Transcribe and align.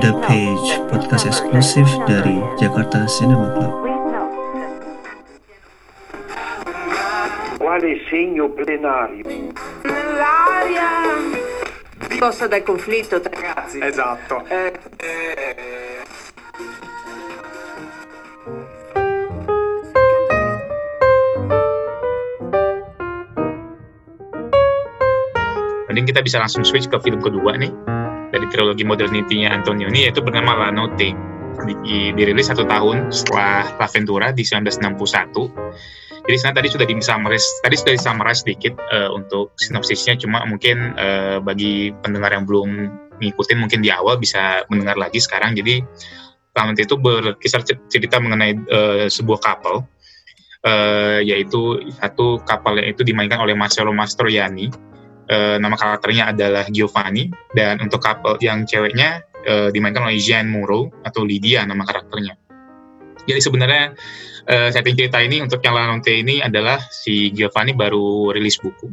The 0.00 0.12
Page, 0.24 0.68
podcast 0.88 1.28
eksklusif 1.28 1.84
dari 2.08 2.40
Jakarta 2.56 3.04
Cinema 3.04 3.52
Club. 3.52 3.84
Quale 7.60 8.00
segno 8.08 8.48
plenario? 8.48 9.52
L'aria 9.84 10.88
scossa 12.16 12.48
dal 12.48 12.62
conflitto 12.64 13.20
tra 13.20 13.36
ragazzi. 13.36 13.78
Esatto. 13.84 14.40
Eh, 14.48 14.72
Kita 26.06 26.22
bisa 26.22 26.38
langsung 26.38 26.62
switch 26.62 26.86
ke 26.86 26.96
film 27.02 27.18
kedua 27.18 27.58
nih 27.58 27.74
dari 28.30 28.46
trilogi 28.50 28.86
modernity-nya 28.86 29.50
Antonioni 29.50 30.06
yaitu 30.06 30.22
bernama 30.22 30.54
La 30.54 30.70
Notte. 30.70 31.10
Di- 31.56 32.12
dirilis 32.12 32.52
satu 32.52 32.68
tahun 32.68 33.08
setelah 33.08 33.64
La 33.80 33.88
Ventura 33.88 34.28
di 34.28 34.44
1961. 34.44 35.48
Jadi 36.26 36.36
sebenarnya 36.36 36.58
tadi 36.58 36.68
sudah 36.68 36.86
di 36.90 36.94
summarize, 37.00 37.48
tadi 37.64 37.74
sudah 37.80 37.92
di 37.96 38.00
summarize 38.02 38.40
sedikit 38.44 38.74
eh, 38.92 39.08
untuk 39.08 39.56
sinopsisnya, 39.56 40.20
cuma 40.20 40.44
mungkin 40.44 40.92
eh, 41.00 41.38
bagi 41.40 41.96
pendengar 42.04 42.34
yang 42.36 42.44
belum 42.44 42.70
ngikutin 43.24 43.56
mungkin 43.56 43.80
di 43.80 43.88
awal 43.88 44.20
bisa 44.20 44.68
mendengar 44.68 45.00
lagi 45.00 45.16
sekarang. 45.16 45.56
Jadi 45.56 45.80
La 46.52 46.68
Notte 46.68 46.84
itu 46.84 46.98
berkisar 47.00 47.64
cer- 47.64 47.88
cerita 47.88 48.20
mengenai 48.20 48.52
eh, 48.52 49.06
sebuah 49.08 49.38
couple, 49.40 49.86
eh, 50.66 51.24
yaitu 51.24 51.88
satu 51.96 52.42
yang 52.44 52.90
itu 52.90 53.00
dimainkan 53.00 53.40
oleh 53.40 53.56
Marcello 53.56 53.96
Mastroianni, 53.96 54.68
eh, 55.28 55.56
nama 55.58 55.74
karakternya 55.74 56.34
adalah 56.34 56.64
Giovanni 56.70 57.30
dan 57.54 57.82
untuk 57.82 58.02
couple 58.02 58.38
yang 58.42 58.64
ceweknya 58.66 59.22
eh, 59.46 59.68
dimainkan 59.70 60.06
oleh 60.06 60.18
Jean 60.18 60.50
Moreau 60.50 60.90
atau 61.02 61.22
Lydia 61.26 61.66
nama 61.66 61.82
karakternya. 61.86 62.38
Jadi 63.26 63.40
sebenarnya 63.42 63.94
eh, 64.46 64.68
setting 64.70 64.94
cerita 64.94 65.18
ini 65.18 65.42
untuk 65.42 65.58
yang 65.62 65.74
La 65.74 65.90
Notte 65.90 66.14
ini 66.14 66.38
adalah 66.38 66.78
si 66.78 67.34
Giovanni 67.34 67.74
baru 67.74 68.30
rilis 68.30 68.58
buku. 68.62 68.86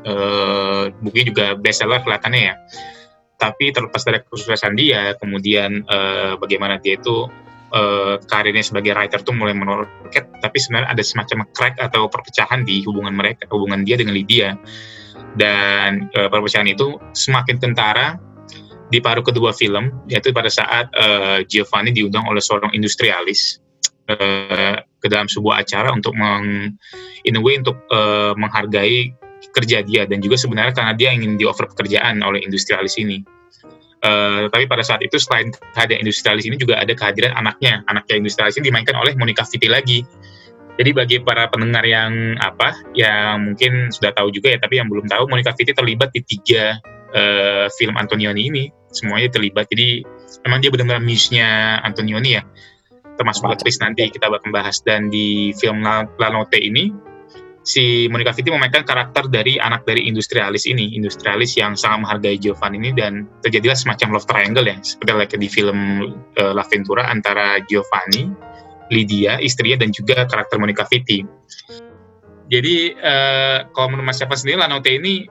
Eh, 0.00 0.84
bukunya 0.96 1.26
juga 1.28 1.46
bestseller 1.58 2.00
kelihatannya 2.00 2.40
ya. 2.40 2.54
Tapi 3.40 3.72
terlepas 3.72 4.04
dari 4.04 4.20
kesuksesan 4.20 4.76
dia, 4.76 5.16
kemudian 5.18 5.84
eh, 5.84 6.32
bagaimana 6.38 6.78
dia 6.78 6.96
itu 6.96 7.26
eh, 7.74 8.16
karirnya 8.26 8.64
sebagai 8.64 8.92
writer 8.94 9.20
tuh 9.22 9.34
mulai 9.34 9.54
meroket, 9.54 10.26
tapi 10.42 10.56
sebenarnya 10.58 10.90
ada 10.92 11.02
semacam 11.02 11.46
crack 11.54 11.78
atau 11.78 12.06
perpecahan 12.10 12.66
di 12.66 12.82
hubungan 12.84 13.14
mereka, 13.14 13.46
hubungan 13.50 13.86
dia 13.86 13.96
dengan 13.98 14.14
Lydia 14.14 14.58
dan 15.38 16.10
eh, 16.14 16.28
perpecahan 16.28 16.66
itu 16.66 16.98
semakin 17.14 17.56
kentara 17.62 18.18
di 18.90 18.98
paruh 18.98 19.22
kedua 19.22 19.54
film 19.54 19.94
yaitu 20.10 20.34
pada 20.34 20.50
saat 20.50 20.90
eh, 20.98 21.46
Giovanni 21.46 21.94
diundang 21.94 22.26
oleh 22.26 22.42
seorang 22.42 22.74
industrialis 22.74 23.62
eh, 24.10 24.82
ke 25.00 25.06
dalam 25.06 25.30
sebuah 25.30 25.62
acara 25.62 25.94
untuk 25.94 26.12
meng, 26.18 26.74
in 27.24 27.38
a 27.38 27.42
way 27.42 27.56
untuk 27.56 27.78
eh, 27.94 28.34
menghargai 28.34 29.14
kerja 29.54 29.80
dia 29.86 30.04
dan 30.04 30.20
juga 30.20 30.36
sebenarnya 30.36 30.74
karena 30.76 30.94
dia 30.94 31.10
ingin 31.14 31.40
di 31.40 31.48
offer 31.48 31.64
pekerjaan 31.70 32.20
oleh 32.20 32.42
industrialis 32.44 32.98
ini. 33.00 33.24
Eh, 34.00 34.48
tapi 34.48 34.64
pada 34.64 34.80
saat 34.80 35.04
itu 35.04 35.20
selain 35.20 35.52
kehadiran 35.76 36.00
industrialis 36.00 36.48
ini 36.48 36.56
juga 36.56 36.80
ada 36.80 36.88
kehadiran 36.96 37.36
anaknya, 37.36 37.84
anaknya 37.84 38.16
industrialis 38.16 38.56
ini 38.56 38.72
dimainkan 38.72 38.96
oleh 38.96 39.12
Monica 39.12 39.44
Vitti 39.44 39.68
lagi. 39.68 40.00
Jadi 40.80 40.90
bagi 40.96 41.16
para 41.20 41.44
pendengar 41.52 41.84
yang 41.84 42.40
apa, 42.40 42.72
yang 42.96 43.52
mungkin 43.52 43.92
sudah 43.92 44.16
tahu 44.16 44.32
juga 44.32 44.56
ya, 44.56 44.58
tapi 44.64 44.80
yang 44.80 44.88
belum 44.88 45.04
tahu, 45.04 45.28
Monica 45.28 45.52
Vitti 45.52 45.76
terlibat 45.76 46.16
di 46.16 46.24
tiga 46.24 46.80
eh, 47.12 47.68
film 47.76 48.00
Antonioni 48.00 48.48
ini, 48.48 48.64
semuanya 48.88 49.28
terlibat. 49.36 49.68
Jadi 49.68 50.00
memang 50.48 50.64
dia 50.64 50.72
benar-benar 50.72 51.04
muse-nya 51.04 51.84
Antonioni 51.84 52.40
ya, 52.40 52.42
termasuk 53.20 53.52
aktris 53.52 53.76
nanti 53.84 54.08
kita 54.08 54.32
bakal 54.32 54.48
bahas. 54.48 54.80
Dan 54.80 55.12
di 55.12 55.52
film 55.60 55.84
La, 55.84 56.08
La 56.16 56.32
Notte 56.32 56.56
ini, 56.56 56.88
si 57.70 58.10
Monica 58.10 58.34
Vitti 58.34 58.50
memainkan 58.50 58.82
karakter 58.82 59.30
dari 59.30 59.54
anak 59.62 59.86
dari 59.86 60.10
industrialis 60.10 60.66
ini, 60.66 60.98
industrialis 60.98 61.54
yang 61.54 61.78
sangat 61.78 62.02
menghargai 62.02 62.36
Giovanni 62.42 62.82
ini 62.82 62.90
dan 62.90 63.30
terjadilah 63.46 63.78
semacam 63.78 64.18
love 64.18 64.26
triangle 64.26 64.66
ya, 64.66 64.76
seperti 64.82 65.10
like 65.14 65.34
di 65.38 65.46
film 65.46 65.78
eh, 66.34 66.52
La 66.52 66.66
Ventura 66.66 67.06
antara 67.06 67.62
Giovanni, 67.70 68.26
Lydia, 68.90 69.38
istrinya 69.38 69.86
dan 69.86 69.94
juga 69.94 70.26
karakter 70.26 70.58
Monica 70.58 70.82
Vitti. 70.90 71.22
Jadi 72.50 72.90
eh, 72.90 73.58
kalau 73.70 73.94
menurut 73.94 74.10
Mas 74.10 74.18
Syafa 74.18 74.34
sendiri 74.34 74.58
La 74.58 74.66
Notte 74.66 74.90
ini 74.90 75.30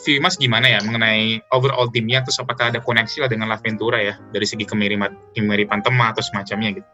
view 0.00 0.18
Mas 0.24 0.40
gimana 0.40 0.66
ya 0.66 0.80
mengenai 0.82 1.44
overall 1.54 1.86
timnya 1.92 2.24
terus 2.24 2.40
apakah 2.40 2.72
ada 2.72 2.80
koneksi 2.80 3.24
lah 3.24 3.28
dengan 3.28 3.52
La 3.52 3.60
Ventura 3.60 4.00
ya 4.00 4.16
dari 4.32 4.48
segi 4.48 4.64
kemiripan 4.64 5.36
kemiripan 5.36 5.84
tema 5.84 6.16
atau 6.16 6.24
semacamnya 6.24 6.80
gitu. 6.80 6.88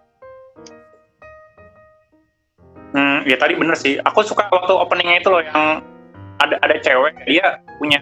Hmm, 3.20 3.28
ya 3.28 3.36
tadi 3.36 3.52
bener 3.56 3.76
sih. 3.76 4.00
Aku 4.08 4.24
suka 4.24 4.48
waktu 4.48 4.72
openingnya 4.72 5.20
itu 5.20 5.28
loh 5.28 5.44
yang 5.44 5.84
ada 6.40 6.56
ada 6.64 6.76
cewek 6.80 7.20
dia 7.28 7.60
punya 7.76 8.00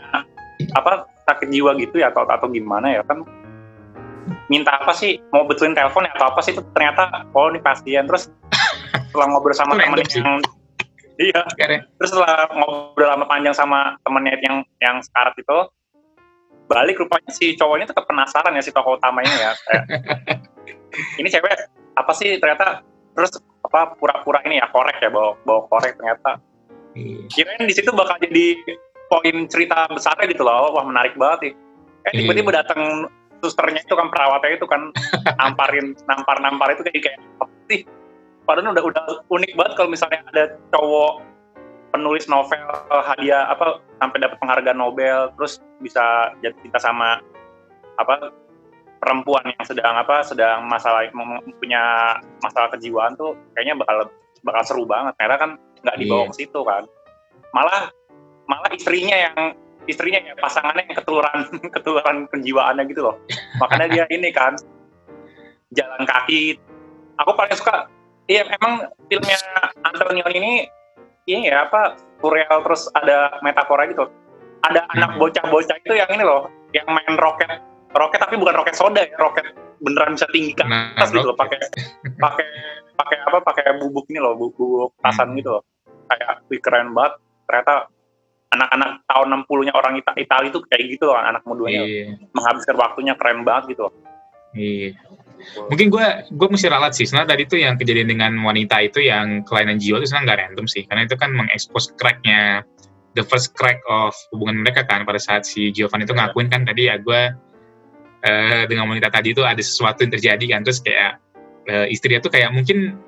apa 0.78 1.10
sakit 1.26 1.50
jiwa 1.50 1.74
gitu 1.82 1.98
ya 1.98 2.14
atau 2.14 2.22
atau 2.22 2.46
gimana 2.46 2.94
ya 2.94 3.02
kan. 3.02 3.26
Minta 4.46 4.78
apa 4.78 4.94
sih? 4.94 5.18
Mau 5.34 5.48
betulin 5.48 5.74
telepon 5.74 6.06
ya 6.06 6.12
atau 6.14 6.30
apa 6.30 6.40
sih? 6.44 6.54
Itu 6.54 6.62
ternyata 6.70 7.26
oh 7.34 7.50
ini 7.50 7.58
pasien. 7.58 8.06
Terus 8.06 8.30
setelah 9.10 9.26
ngobrol 9.34 9.56
sama 9.56 9.74
sih. 9.74 10.22
yang 10.22 10.38
iya. 11.18 11.40
Terus 11.98 12.10
setelah 12.14 12.46
ngobrol 12.54 13.08
lama 13.10 13.26
panjang 13.26 13.56
sama 13.56 13.98
temennya 14.06 14.38
yang 14.44 14.62
yang 14.78 14.96
sekarat 15.02 15.34
itu 15.34 15.58
balik 16.68 17.00
rupanya 17.00 17.32
si 17.32 17.56
cowoknya 17.56 17.88
tetap 17.88 18.04
penasaran 18.04 18.52
ya 18.52 18.62
si 18.62 18.70
tokoh 18.70 19.00
utamanya 19.00 19.34
ya. 19.34 19.50
Kayak, 19.66 19.84
ini 21.20 21.28
cewek 21.32 21.56
apa 21.96 22.12
sih? 22.14 22.36
Ternyata 22.36 22.84
terus 23.16 23.32
apa 23.68 23.94
pura-pura 24.00 24.40
ini 24.48 24.56
ya 24.58 24.66
korek 24.72 24.96
ya 24.98 25.12
bawa 25.12 25.36
bawa 25.44 25.68
korek 25.68 26.00
ternyata 26.00 26.40
Iya. 26.96 27.20
kirain 27.30 27.68
di 27.68 27.74
situ 27.76 27.92
bakal 27.92 28.16
jadi 28.18 28.56
poin 29.12 29.36
cerita 29.46 29.86
besarnya 29.92 30.24
gitu 30.32 30.42
loh 30.42 30.72
wah 30.72 30.82
menarik 30.88 31.14
banget 31.20 31.52
nih 31.52 31.52
eh 32.08 32.10
Iya. 32.10 32.18
tiba-tiba 32.24 32.50
datang 32.64 33.06
susternya 33.44 33.84
itu 33.84 33.94
kan 33.94 34.08
perawatnya 34.08 34.56
itu 34.56 34.66
kan 34.66 34.90
namparin 35.40 35.92
nampar 36.08 36.40
nampar 36.40 36.74
itu 36.74 36.82
kayak 36.88 37.12
kayak 37.12 37.20
apa 37.38 37.54
sih 37.68 37.80
padahal 38.48 38.72
udah 38.72 38.84
udah 38.88 39.04
unik 39.28 39.52
banget 39.54 39.72
kalau 39.76 39.90
misalnya 39.92 40.24
ada 40.32 40.44
cowok 40.72 41.22
penulis 41.92 42.24
novel 42.26 42.64
hadiah 42.90 43.48
apa 43.52 43.80
sampai 44.00 44.18
dapat 44.20 44.36
penghargaan 44.40 44.78
Nobel 44.80 45.32
terus 45.36 45.60
bisa 45.80 46.32
jatuh 46.44 46.60
cinta 46.64 46.80
sama 46.80 47.20
apa 48.00 48.32
perempuan 48.98 49.46
yang 49.46 49.64
sedang 49.64 49.94
apa 49.94 50.26
sedang 50.26 50.66
masalah 50.66 51.06
punya 51.62 51.82
masalah 52.42 52.68
kejiwaan 52.74 53.14
tuh 53.14 53.34
kayaknya 53.54 53.78
bakal 53.78 54.10
bakal 54.42 54.62
seru 54.66 54.84
banget. 54.84 55.14
Karena 55.18 55.36
kan 55.38 55.50
nggak 55.82 55.96
dibawa 55.98 56.22
Iya. 56.26 56.30
ke 56.30 56.34
situ 56.34 56.60
kan. 56.66 56.82
Malah 57.54 57.90
malah 58.50 58.70
istrinya 58.74 59.16
yang 59.16 59.36
istrinya 59.88 60.20
ya 60.20 60.34
pasangannya 60.36 60.84
yang 60.84 60.98
ketularan 61.00 61.40
ketularan 61.74 62.16
kejiwaannya 62.34 62.84
gitu 62.90 63.02
loh. 63.08 63.16
Makanya 63.62 63.86
dia 63.88 64.04
ini 64.16 64.28
kan 64.34 64.54
jalan 65.72 66.02
kaki. 66.04 66.58
Aku 67.18 67.34
paling 67.34 67.54
suka 67.58 67.90
iya 68.30 68.44
emang 68.46 68.86
filmnya 69.10 69.38
Antonioni 69.82 70.34
ini 70.38 70.52
ini 71.28 71.50
ya 71.50 71.66
apa 71.68 71.96
surreal 72.20 72.62
terus 72.64 72.88
ada 72.94 73.36
metafora 73.42 73.86
gitu. 73.88 74.06
Ada 74.66 74.84
anak 74.90 75.14
Hmm. 75.14 75.20
bocah-bocah 75.22 75.76
itu 75.86 75.94
yang 75.94 76.10
ini 76.10 76.24
loh 76.26 76.50
yang 76.74 76.84
main 76.90 77.14
roket 77.16 77.62
roket 77.94 78.18
tapi 78.20 78.34
bukan 78.36 78.54
roket 78.56 78.74
soda 78.76 79.00
ya 79.04 79.16
roket 79.16 79.46
beneran 79.78 80.18
bisa 80.18 80.26
tinggi 80.28 80.52
ke 80.52 80.64
Nah, 80.66 80.92
atas 80.98 81.14
gitu 81.14 81.24
loh 81.24 81.38
pakai 81.38 81.58
pakai 82.18 82.46
pakai 82.98 83.16
apa 83.30 83.38
pakai 83.40 83.62
bubuk 83.78 84.10
ini 84.10 84.18
loh 84.18 84.34
bubuk, 84.34 84.58
bubuk 84.58 84.90
tasan 85.00 85.32
Hmm. 85.32 85.38
gitu 85.38 85.50
loh 85.54 85.62
kayak 86.08 86.42
wih 86.50 86.60
keren 86.60 86.90
banget 86.92 87.14
ternyata 87.46 87.74
anak-anak 88.48 88.90
tahun 89.06 89.28
60-nya 89.44 89.72
orang 89.76 89.92
Ita 90.00 90.12
Itali 90.16 90.48
itu 90.48 90.58
kayak 90.66 90.84
gitu 90.98 91.04
loh 91.08 91.16
anak 91.16 91.44
mudanya 91.44 91.84
Iya. 91.84 92.16
menghabiskan 92.32 92.76
waktunya 92.76 93.14
keren 93.14 93.44
banget 93.46 93.76
gitu 93.76 93.88
loh 93.88 93.94
Iya. 94.56 94.96
Mungkin 95.70 95.86
gue 95.92 96.06
gue 96.34 96.48
mesti 96.50 96.66
ralat 96.66 96.96
sih. 96.96 97.04
Sebenarnya 97.06 97.36
tadi 97.36 97.42
tuh 97.46 97.60
yang 97.62 97.76
kejadian 97.78 98.08
dengan 98.10 98.32
wanita 98.42 98.80
itu 98.82 99.04
yang 99.04 99.44
kelainan 99.46 99.76
jiwa 99.78 100.00
itu 100.00 100.10
sebenarnya 100.10 100.24
nggak 100.26 100.40
random 100.40 100.66
sih. 100.66 100.82
Karena 100.88 101.04
itu 101.06 101.14
kan 101.14 101.30
mengekspos 101.36 101.94
cracknya 101.94 102.64
the 103.12 103.22
first 103.22 103.52
crack 103.54 103.78
of 103.86 104.16
hubungan 104.32 104.64
mereka 104.64 104.82
kan 104.88 105.04
pada 105.04 105.20
saat 105.20 105.44
si 105.44 105.68
Giovanni 105.70 106.08
itu 106.08 106.16
Iya. 106.16 106.32
ngakuin 106.32 106.48
kan 106.48 106.64
tadi 106.66 106.88
ya 106.90 106.96
gue 106.98 107.20
eh, 108.24 108.64
dengan 108.70 108.88
wanita 108.90 109.08
tadi 109.12 109.34
itu 109.34 109.42
ada 109.44 109.60
sesuatu 109.60 110.02
yang 110.06 110.12
terjadi 110.14 110.44
kan 110.56 110.60
terus 110.64 110.80
kayak 110.82 111.20
eh, 111.68 111.86
istrinya 111.92 112.22
tuh 112.22 112.32
kayak 112.32 112.50
mungkin 112.54 112.98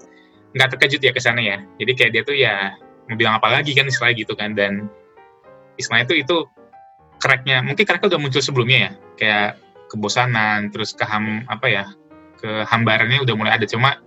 nggak 0.55 0.69
terkejut 0.77 1.01
ya 1.03 1.13
ke 1.15 1.21
sana 1.23 1.41
ya. 1.41 1.59
Jadi 1.79 1.93
kayak 1.95 2.11
dia 2.15 2.23
tuh 2.27 2.37
ya 2.37 2.75
mau 3.07 3.17
bilang 3.19 3.39
apa 3.39 3.51
lagi 3.51 3.75
kan 3.75 3.87
istilahnya 3.87 4.17
gitu 4.23 4.35
kan 4.39 4.55
dan 4.55 4.87
istilahnya 5.79 6.07
itu 6.11 6.17
itu 6.23 6.37
cracknya 7.19 7.63
mungkin 7.63 7.83
cracknya 7.83 8.09
udah 8.17 8.21
muncul 8.23 8.43
sebelumnya 8.43 8.79
ya 8.79 8.91
kayak 9.19 9.51
kebosanan 9.91 10.71
terus 10.71 10.95
keham 10.95 11.43
apa 11.51 11.67
ya 11.67 11.85
kehambarannya 12.39 13.19
udah 13.27 13.35
mulai 13.35 13.53
ada 13.59 13.67
cuma 13.67 13.99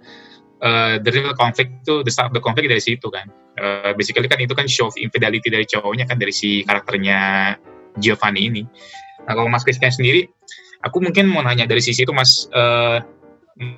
eh, 0.64 1.04
the 1.04 1.12
real 1.12 1.36
conflict 1.36 1.84
tuh 1.84 2.02
the 2.08 2.12
start 2.12 2.32
of 2.32 2.36
the 2.36 2.44
conflict 2.44 2.72
dari 2.72 2.80
situ 2.80 3.12
kan 3.12 3.28
Eh, 3.54 3.94
basically 3.94 4.26
kan 4.26 4.42
itu 4.42 4.58
kan 4.58 4.66
show 4.66 4.90
of 4.90 4.98
infidelity 4.98 5.46
dari 5.46 5.62
cowoknya 5.70 6.10
kan 6.10 6.18
dari 6.18 6.34
si 6.34 6.66
karakternya 6.66 7.54
Giovanni 8.02 8.50
ini. 8.50 8.66
Nah 9.30 9.34
kalau 9.38 9.46
Mas 9.46 9.62
Christian 9.62 9.94
sendiri, 9.94 10.26
aku 10.84 10.98
mungkin 11.00 11.32
mau 11.32 11.42
nanya 11.42 11.66
dari 11.66 11.80
sisi 11.80 12.04
itu 12.04 12.12
Mas, 12.12 12.52
uh, 12.52 13.00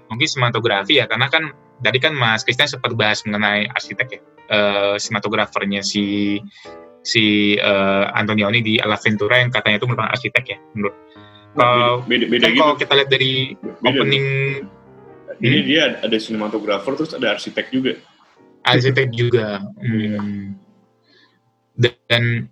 mungkin 0.10 0.28
sinematografi 0.28 0.98
ya, 1.00 1.06
karena 1.06 1.30
kan 1.30 1.54
tadi 1.80 1.98
kan 2.02 2.18
Mas 2.18 2.42
Christian 2.42 2.68
sempat 2.68 2.98
bahas 2.98 3.22
mengenai 3.24 3.69
arsitek 3.72 4.07
ya, 4.10 4.19
uh, 4.52 4.96
sinematografernya 4.98 5.86
si 5.86 6.38
si 7.06 7.54
uh, 7.62 8.10
Antonioni 8.18 8.66
di 8.66 8.81
Alla 8.81 8.98
Ventura 8.98 9.38
yang 9.38 9.54
katanya 9.54 9.78
itu 9.78 9.86
merupakan 9.86 10.10
arsitek 10.10 10.44
ya 10.50 10.57
menurut. 10.74 10.96
Kalau 11.56 12.04
beda, 12.04 12.25
beda, 12.28 12.44
kan 12.44 12.52
gitu. 12.52 12.62
kalau 12.66 12.75
kita 12.75 12.94
lihat 13.00 13.10
dari 13.13 13.31
Beda. 13.56 13.88
opening 13.88 14.28
Ini 15.36 15.58
Hmm. 15.60 15.68
dia 15.68 15.84
ada 16.00 16.16
sinematografer 16.16 16.96
terus 16.96 17.12
ada 17.12 17.36
arsitek 17.36 17.68
juga. 17.68 17.94
arsitek 18.63 19.12
juga. 19.12 19.62
Hmm. 19.84 20.56
Dan 21.75 22.48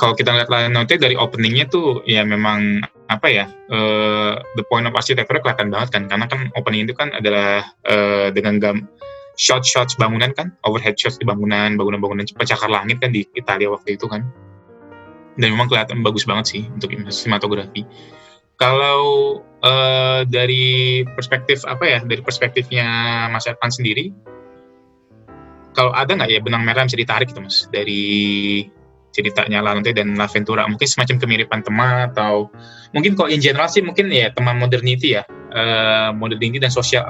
kalau 0.00 0.16
kita 0.16 0.32
lihat 0.32 0.48
note 0.72 0.96
dari 0.96 1.12
openingnya 1.12 1.68
tuh 1.68 2.00
ya 2.08 2.24
memang 2.24 2.80
apa 3.12 3.28
ya 3.28 3.46
eh, 3.48 4.34
the 4.56 4.64
point 4.66 4.88
of 4.88 4.94
architecture 4.96 5.38
kelihatan 5.38 5.68
banget 5.68 5.88
kan 5.92 6.02
karena 6.08 6.26
kan 6.26 6.40
opening 6.56 6.88
itu 6.88 6.94
kan 6.96 7.12
adalah 7.12 7.68
eh, 7.84 8.28
dengan 8.32 8.56
gam 8.58 8.76
shot 9.36 9.64
shots 9.64 9.96
bangunan 9.96 10.32
kan 10.32 10.52
overhead 10.64 10.96
shots 10.96 11.20
di 11.20 11.24
bangunan 11.28 11.76
bangunan-bangunan 11.76 12.24
pencakar 12.36 12.68
langit 12.68 13.00
kan 13.00 13.12
di 13.12 13.24
Italia 13.36 13.68
waktu 13.72 13.96
itu 14.00 14.08
kan. 14.08 14.24
Dan 15.32 15.56
memang 15.56 15.72
kelihatan 15.72 16.04
bagus 16.04 16.28
banget 16.28 16.44
sih 16.44 16.62
untuk 16.68 16.92
sinematografi. 17.08 17.88
Kalau 18.60 19.00
eh, 19.64 20.20
dari 20.28 21.00
perspektif 21.08 21.64
apa 21.64 21.84
ya 21.88 21.98
dari 22.04 22.20
perspektifnya 22.20 22.86
Mas 23.32 23.48
Ervan 23.48 23.72
sendiri 23.72 24.12
kalau 25.72 25.92
ada 25.96 26.12
nggak 26.12 26.30
ya 26.30 26.40
benang 26.44 26.62
merah 26.68 26.84
yang 26.84 26.90
bisa 26.92 27.00
ditarik 27.00 27.32
gitu 27.32 27.40
mas 27.40 27.66
dari 27.72 28.68
ceritanya 29.12 29.60
Lantai 29.60 29.92
dan 29.92 30.16
La 30.16 30.26
Ventura. 30.26 30.64
Mungkin 30.64 30.88
semacam 30.88 31.20
kemiripan 31.20 31.60
tema 31.62 32.08
atau 32.08 32.48
mungkin 32.96 33.12
kalau 33.14 33.28
in 33.28 33.38
general 33.38 33.68
sih 33.68 33.84
mungkin 33.84 34.08
ya 34.08 34.32
tema 34.32 34.56
modernity 34.56 35.20
ya 35.20 35.22
eh, 35.52 36.10
modernity 36.16 36.58
dan 36.58 36.72
social 36.72 37.04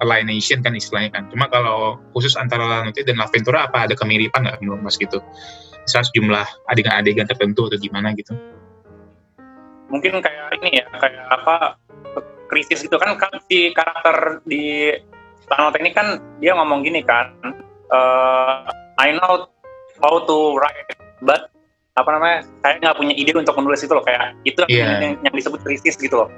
alienation 0.00 0.64
kan 0.64 0.72
istilahnya 0.72 1.12
kan. 1.12 1.28
Cuma 1.28 1.46
kalau 1.52 2.00
khusus 2.16 2.34
antara 2.34 2.64
Lantai 2.64 3.04
dan 3.04 3.20
La 3.20 3.28
Ventura 3.28 3.68
apa 3.68 3.86
ada 3.86 3.94
kemiripan 3.94 4.48
nggak 4.48 4.58
menurut 4.64 4.80
mas 4.80 4.96
gitu? 4.96 5.20
Misalnya 5.84 6.06
sejumlah 6.10 6.46
adegan-adegan 6.72 7.28
tertentu 7.28 7.68
atau 7.68 7.78
gimana 7.78 8.16
gitu? 8.16 8.32
Mungkin 9.92 10.24
kayak 10.24 10.56
ini 10.62 10.80
ya 10.80 10.86
kayak 10.96 11.24
apa 11.28 11.76
krisis 12.48 12.80
gitu. 12.80 12.96
Kan 12.96 13.20
kan 13.20 13.36
si 13.44 13.76
karakter 13.76 14.40
di 14.48 14.96
Tanote 15.52 15.84
ini 15.84 15.92
kan 15.92 16.16
dia 16.40 16.56
ngomong 16.56 16.80
gini 16.80 17.04
kan 17.04 17.34
eh, 17.92 18.56
I 18.96 19.12
know 19.18 19.50
how 20.00 20.22
to 20.24 20.38
write 20.56 21.01
but 21.22 21.48
apa 21.92 22.08
namanya 22.08 22.36
saya 22.60 22.80
nggak 22.80 22.96
punya 22.96 23.14
ide 23.14 23.32
untuk 23.32 23.52
menulis 23.54 23.84
itu 23.84 23.92
loh 23.92 24.00
kayak 24.00 24.32
itu 24.42 24.58
Iya. 24.64 24.96
yang, 24.98 25.20
yang 25.20 25.34
disebut 25.34 25.60
krisis 25.60 25.94
gitu 25.94 26.16
loh 26.16 26.28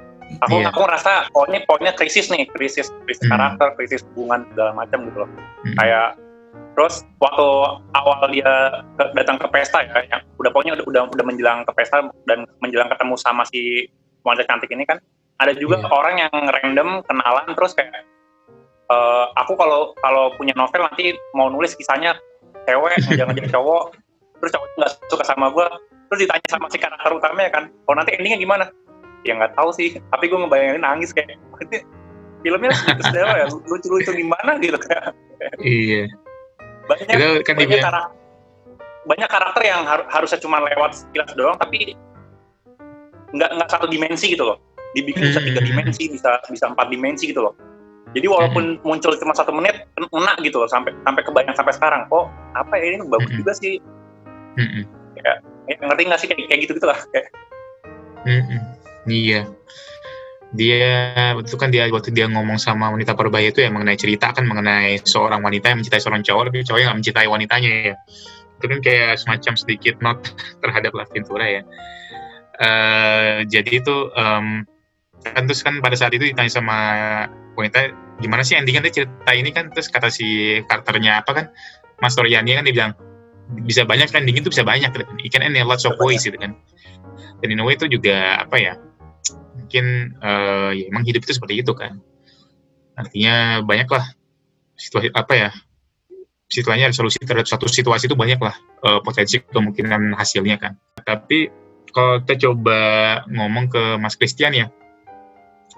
aku 0.41 0.59
Iya. 0.59 0.67
aku 0.69 0.79
ngerasa 0.83 1.11
oh 1.31 1.47
ini 1.47 1.63
poinnya 1.63 1.95
krisis 1.95 2.27
nih 2.27 2.43
krisis 2.49 2.91
krisis 3.03 3.23
Hmm. 3.23 3.33
karakter 3.33 3.71
krisis 3.73 4.01
hubungan 4.11 4.43
segala 4.51 4.75
macam 4.75 5.07
gitu 5.07 5.17
loh 5.23 5.29
Hmm. 5.31 5.75
kayak 5.75 6.07
terus 6.75 7.07
waktu 7.17 7.47
awal 7.93 8.19
dia 8.29 8.51
ke- 8.99 9.11
datang 9.15 9.39
ke 9.39 9.47
pesta 9.47 9.79
ya 9.81 10.03
yang 10.05 10.21
udah 10.35 10.51
pokoknya 10.51 10.75
udah, 10.75 10.85
udah 10.85 11.01
udah 11.07 11.25
menjelang 11.25 11.63
ke 11.63 11.71
pesta 11.71 12.03
dan 12.27 12.43
menjelang 12.59 12.91
ketemu 12.91 13.15
sama 13.15 13.47
si 13.47 13.87
wanita 14.21 14.43
cantik 14.45 14.67
ini 14.69 14.83
kan 14.83 14.99
ada 15.39 15.55
juga 15.55 15.79
Iya. 15.79 15.87
orang 15.89 16.15
yang 16.19 16.33
random 16.35 16.89
kenalan 17.03 17.47
terus 17.55 17.71
kayak 17.71 18.03
"Eh, 18.85 19.25
aku 19.33 19.55
kalau 19.55 19.95
kalau 19.97 20.35
punya 20.35 20.51
novel 20.53 20.83
nanti 20.83 21.15
mau 21.31 21.47
nulis 21.47 21.73
kisahnya 21.73 22.19
cewek 22.63 22.99
jangan 23.09 23.33
jadi 23.33 23.49
cowok 23.49 23.83
terus 24.45 24.53
cowoknya 24.53 24.75
nggak 24.77 24.93
suka 25.09 25.23
sama 25.25 25.49
gue 25.49 25.65
terus 26.05 26.19
ditanya 26.21 26.47
sama 26.53 26.69
si 26.69 26.77
karakter 26.77 27.09
utamanya 27.17 27.49
kan 27.49 27.63
oh 27.89 27.97
nanti 27.97 28.13
endingnya 28.13 28.37
gimana? 28.37 28.69
Ya 29.25 29.33
nggak 29.33 29.57
tahu 29.57 29.73
sih 29.73 29.97
tapi 30.13 30.29
gue 30.29 30.37
ngebayangin 30.37 30.85
nangis 30.85 31.09
kayak 31.09 31.33
filmnya 32.45 32.69
sebenarnya 32.77 33.41
ya 33.41 33.45
lucu-lucu 33.49 34.11
gimana? 34.13 34.53
Gitu 34.61 34.77
kayak 34.77 35.17
iya. 35.65 36.05
Banyak 36.85 37.09
itu 37.09 37.41
kan 37.41 37.57
banyak 37.57 37.81
karakter 37.81 38.13
banyak 39.05 39.29
karakter 39.29 39.61
yang 39.65 39.81
har- 39.81 40.05
harusnya 40.13 40.37
cuma 40.37 40.61
lewat 40.61 40.93
sekilas 40.93 41.33
doang 41.33 41.57
tapi 41.57 41.97
nggak 43.33 43.49
nggak 43.49 43.69
satu 43.73 43.89
dimensi 43.89 44.37
gitu 44.37 44.45
loh. 44.45 44.61
Dibikin 44.93 45.33
bisa 45.33 45.41
tiga 45.41 45.59
Hmm. 45.65 45.69
dimensi 45.73 46.03
bisa 46.05 46.37
bisa 46.45 46.65
empat 46.69 46.93
dimensi 46.93 47.33
gitu 47.33 47.41
loh. 47.41 47.57
Jadi 48.13 48.31
walaupun 48.31 48.79
muncul 48.85 49.11
cuma 49.19 49.33
satu 49.35 49.51
menit 49.51 49.89
enak 49.97 50.37
gitu 50.45 50.61
loh 50.61 50.69
sampai 50.69 50.93
sampai 51.03 51.21
kebayang 51.25 51.57
sampai 51.57 51.73
sekarang 51.75 52.05
kok 52.07 52.29
apa 52.53 52.73
ya 52.77 52.95
ini 52.95 53.03
bagus 53.09 53.27
Hmm. 53.33 53.39
juga 53.41 53.51
sih 53.57 53.81
Mm-mm. 54.55 54.83
ya, 55.19 55.33
ngerti 55.83 56.01
nggak 56.07 56.19
sih 56.19 56.27
kayak, 56.31 56.47
kayak 56.47 56.61
gitu 56.67 56.73
gitu 56.79 56.87
lah 56.87 56.99
kayak 57.11 57.27
Mm-mm. 58.25 58.61
Iya. 59.05 59.45
Dia 60.55 60.89
itu 61.37 61.55
kan 61.57 61.69
dia 61.69 61.85
waktu 61.89 62.09
dia 62.09 62.25
ngomong 62.25 62.57
sama 62.57 62.89
wanita 62.89 63.13
perbaya 63.13 63.53
itu 63.53 63.61
ya 63.61 63.69
mengenai 63.69 63.97
cerita 63.97 64.33
kan 64.33 64.45
mengenai 64.49 64.97
seorang 65.05 65.45
wanita 65.45 65.71
yang 65.71 65.79
mencintai 65.81 66.01
seorang 66.01 66.25
cowok 66.25 66.49
tapi 66.49 66.65
cowoknya 66.65 66.85
nggak 66.89 66.99
mencintai 67.01 67.27
wanitanya 67.29 67.69
ya. 67.93 67.95
Itu 68.57 68.65
kan 68.71 68.79
kayak 68.81 69.21
semacam 69.21 69.53
sedikit 69.59 69.95
not 70.01 70.19
terhadap 70.63 70.91
La 70.97 71.05
Ventura 71.05 71.45
ya. 71.45 71.61
Eh 72.55 73.37
jadi 73.51 73.71
itu 73.83 73.95
em, 74.15 74.65
kan 75.21 75.43
terus 75.45 75.61
kan 75.61 75.81
pada 75.81 75.97
saat 75.97 76.13
itu 76.15 76.29
ditanya 76.29 76.49
sama 76.49 76.77
wanita 77.59 77.91
gimana 78.23 78.47
sih 78.47 78.55
endingnya 78.55 78.87
cerita 78.89 79.31
ini 79.35 79.51
kan 79.51 79.69
terus 79.75 79.91
kata 79.91 80.07
si 80.07 80.59
karakternya 80.65 81.19
apa 81.25 81.31
kan 81.35 81.45
Mas 81.99 82.15
Toriani 82.15 82.55
kan 82.55 82.63
dia 82.63 82.73
bilang 82.75 82.93
bisa 83.65 83.85
banyak 83.85 84.09
kan 84.09 84.25
endingnya 84.25 84.45
tuh 84.45 84.53
bisa 84.53 84.65
banyak 84.65 84.89
gitu. 84.89 85.05
Kan. 85.05 85.17
Ikan 85.21 85.41
and 85.45 85.55
lots 85.67 85.85
of 85.85 85.97
ways 86.01 86.25
gitu 86.25 86.37
kan. 86.37 86.57
Dan 87.41 87.53
in 87.53 87.61
a 87.61 87.65
way 87.65 87.77
itu 87.77 87.85
juga 87.89 88.41
apa 88.41 88.57
ya 88.57 88.73
mungkin 89.55 90.15
eh, 90.17 90.71
ya 90.81 90.85
emang 90.89 91.03
hidup 91.05 91.25
itu 91.25 91.33
seperti 91.37 91.61
itu 91.61 91.71
kan. 91.77 92.01
Artinya 92.95 93.61
banyak 93.61 93.89
lah 93.91 94.05
situasi 94.75 95.11
apa 95.13 95.33
ya 95.35 95.49
situasinya 96.45 96.91
resolusi 96.91 97.17
terhadap 97.23 97.47
satu 97.49 97.65
situasi 97.65 98.07
itu 98.09 98.17
banyak 98.17 98.39
lah 98.39 98.55
eh, 98.85 98.99
potensi 99.03 99.41
kemungkinan 99.41 100.15
hasilnya 100.17 100.57
kan. 100.57 100.73
Tapi 101.05 101.65
kalau 101.95 102.19
kita 102.23 102.49
coba 102.49 102.79
ngomong 103.31 103.71
ke 103.71 103.83
Mas 104.01 104.19
Christian 104.19 104.51
ya 104.51 104.67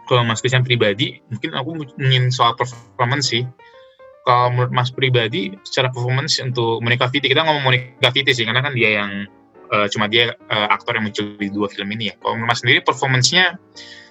kalau 0.08 0.24
Mas 0.24 0.40
Christian 0.40 0.64
pribadi 0.64 1.20
mungkin 1.30 1.54
aku 1.54 1.84
ingin 2.00 2.32
soal 2.32 2.56
performance 2.56 3.36
sih 3.36 3.44
kalau 4.28 4.52
menurut 4.52 4.76
Mas 4.76 4.92
pribadi 4.92 5.56
secara 5.64 5.88
performance 5.88 6.44
untuk 6.44 6.84
Monica 6.84 7.08
Vitti 7.08 7.32
kita 7.32 7.48
ngomong 7.48 7.64
Monica 7.64 8.12
Vitti 8.12 8.36
sih 8.36 8.44
karena 8.44 8.60
kan 8.60 8.76
dia 8.76 9.00
yang 9.00 9.24
eh, 9.72 9.88
cuma 9.88 10.12
dia 10.12 10.36
eh, 10.36 10.68
aktor 10.68 11.00
yang 11.00 11.08
muncul 11.08 11.40
di 11.40 11.48
dua 11.48 11.72
film 11.72 11.88
ini 11.96 12.12
ya. 12.12 12.16
Kalau 12.20 12.36
menurut 12.36 12.52
Mas 12.52 12.60
sendiri 12.60 12.84
performance-nya 12.84 13.56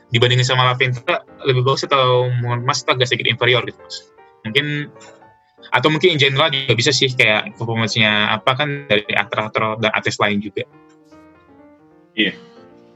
dibandingin 0.08 0.48
sama 0.48 0.64
La 0.64 0.72
Ventura 0.72 1.20
lebih 1.44 1.60
bagus 1.68 1.84
atau 1.84 2.32
menurut 2.32 2.64
Mas 2.64 2.80
agak 2.88 3.04
sedikit 3.04 3.28
inferior 3.28 3.60
gitu 3.68 3.76
Mas? 3.76 4.08
Mungkin 4.48 4.88
atau 5.76 5.88
mungkin 5.92 6.16
in 6.16 6.20
general 6.22 6.48
juga 6.48 6.72
bisa 6.72 6.96
sih 6.96 7.12
kayak 7.12 7.52
performance-nya 7.60 8.32
apa 8.40 8.56
kan 8.56 8.88
dari 8.88 9.04
aktor-aktor 9.12 9.76
dan 9.84 9.92
artis 9.92 10.16
lain 10.16 10.40
juga. 10.40 10.64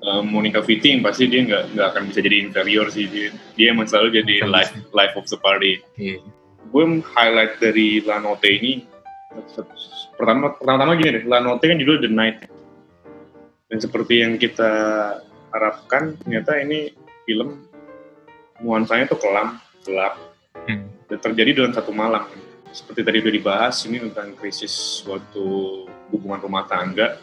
Eh, 0.00 0.22
Monica 0.24 0.64
Vitti 0.64 0.96
yang 0.96 1.04
pasti 1.04 1.28
dia 1.28 1.44
nggak 1.44 1.76
nggak 1.76 1.86
akan 1.92 2.02
bisa 2.08 2.24
jadi 2.24 2.36
inferior 2.40 2.88
sih 2.88 3.04
dia 3.04 3.28
dia 3.52 3.68
emang 3.68 3.84
selalu 3.84 4.24
jadi 4.24 4.48
life 4.48 4.72
life 4.96 5.12
of 5.12 5.28
the 5.28 5.36
party 5.36 5.84
Iya. 6.00 6.24
Gue 6.68 6.84
highlight 7.02 7.56
dari 7.56 8.04
La 8.04 8.20
Notte 8.20 8.46
ini 8.46 8.84
pertama 10.14 10.52
pertama 10.52 10.92
gini 10.94 11.20
deh 11.20 11.24
La 11.24 11.40
Notte 11.40 11.64
kan 11.64 11.80
judul 11.80 12.04
The 12.04 12.10
Night 12.10 12.44
dan 13.70 13.78
seperti 13.78 14.20
yang 14.20 14.36
kita 14.36 14.70
harapkan 15.50 16.18
ternyata 16.20 16.58
ini 16.58 16.92
film 17.24 17.64
nuansanya 18.60 19.08
tuh 19.08 19.18
kelam 19.18 19.56
gelap 19.82 20.14
Hmm. 20.50 20.90
dan 21.06 21.18
terjadi 21.22 21.62
dalam 21.62 21.72
satu 21.72 21.94
malam 21.94 22.26
seperti 22.68 23.00
tadi 23.00 23.22
udah 23.22 23.32
dibahas 23.32 23.86
ini 23.86 24.02
tentang 24.02 24.34
krisis 24.34 24.74
suatu 25.00 25.86
hubungan 26.10 26.42
rumah 26.42 26.66
tangga 26.66 27.16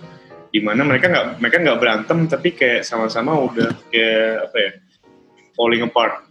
di 0.47 0.63
mana 0.63 0.81
mereka 0.81 1.11
nggak 1.11 1.27
mereka 1.37 1.57
nggak 1.59 1.79
berantem 1.79 2.17
tapi 2.25 2.55
kayak 2.55 2.87
sama-sama 2.87 3.35
udah 3.37 3.67
kayak 3.91 4.47
apa 4.47 4.57
ya 4.57 4.71
falling 5.53 5.83
apart 5.83 6.23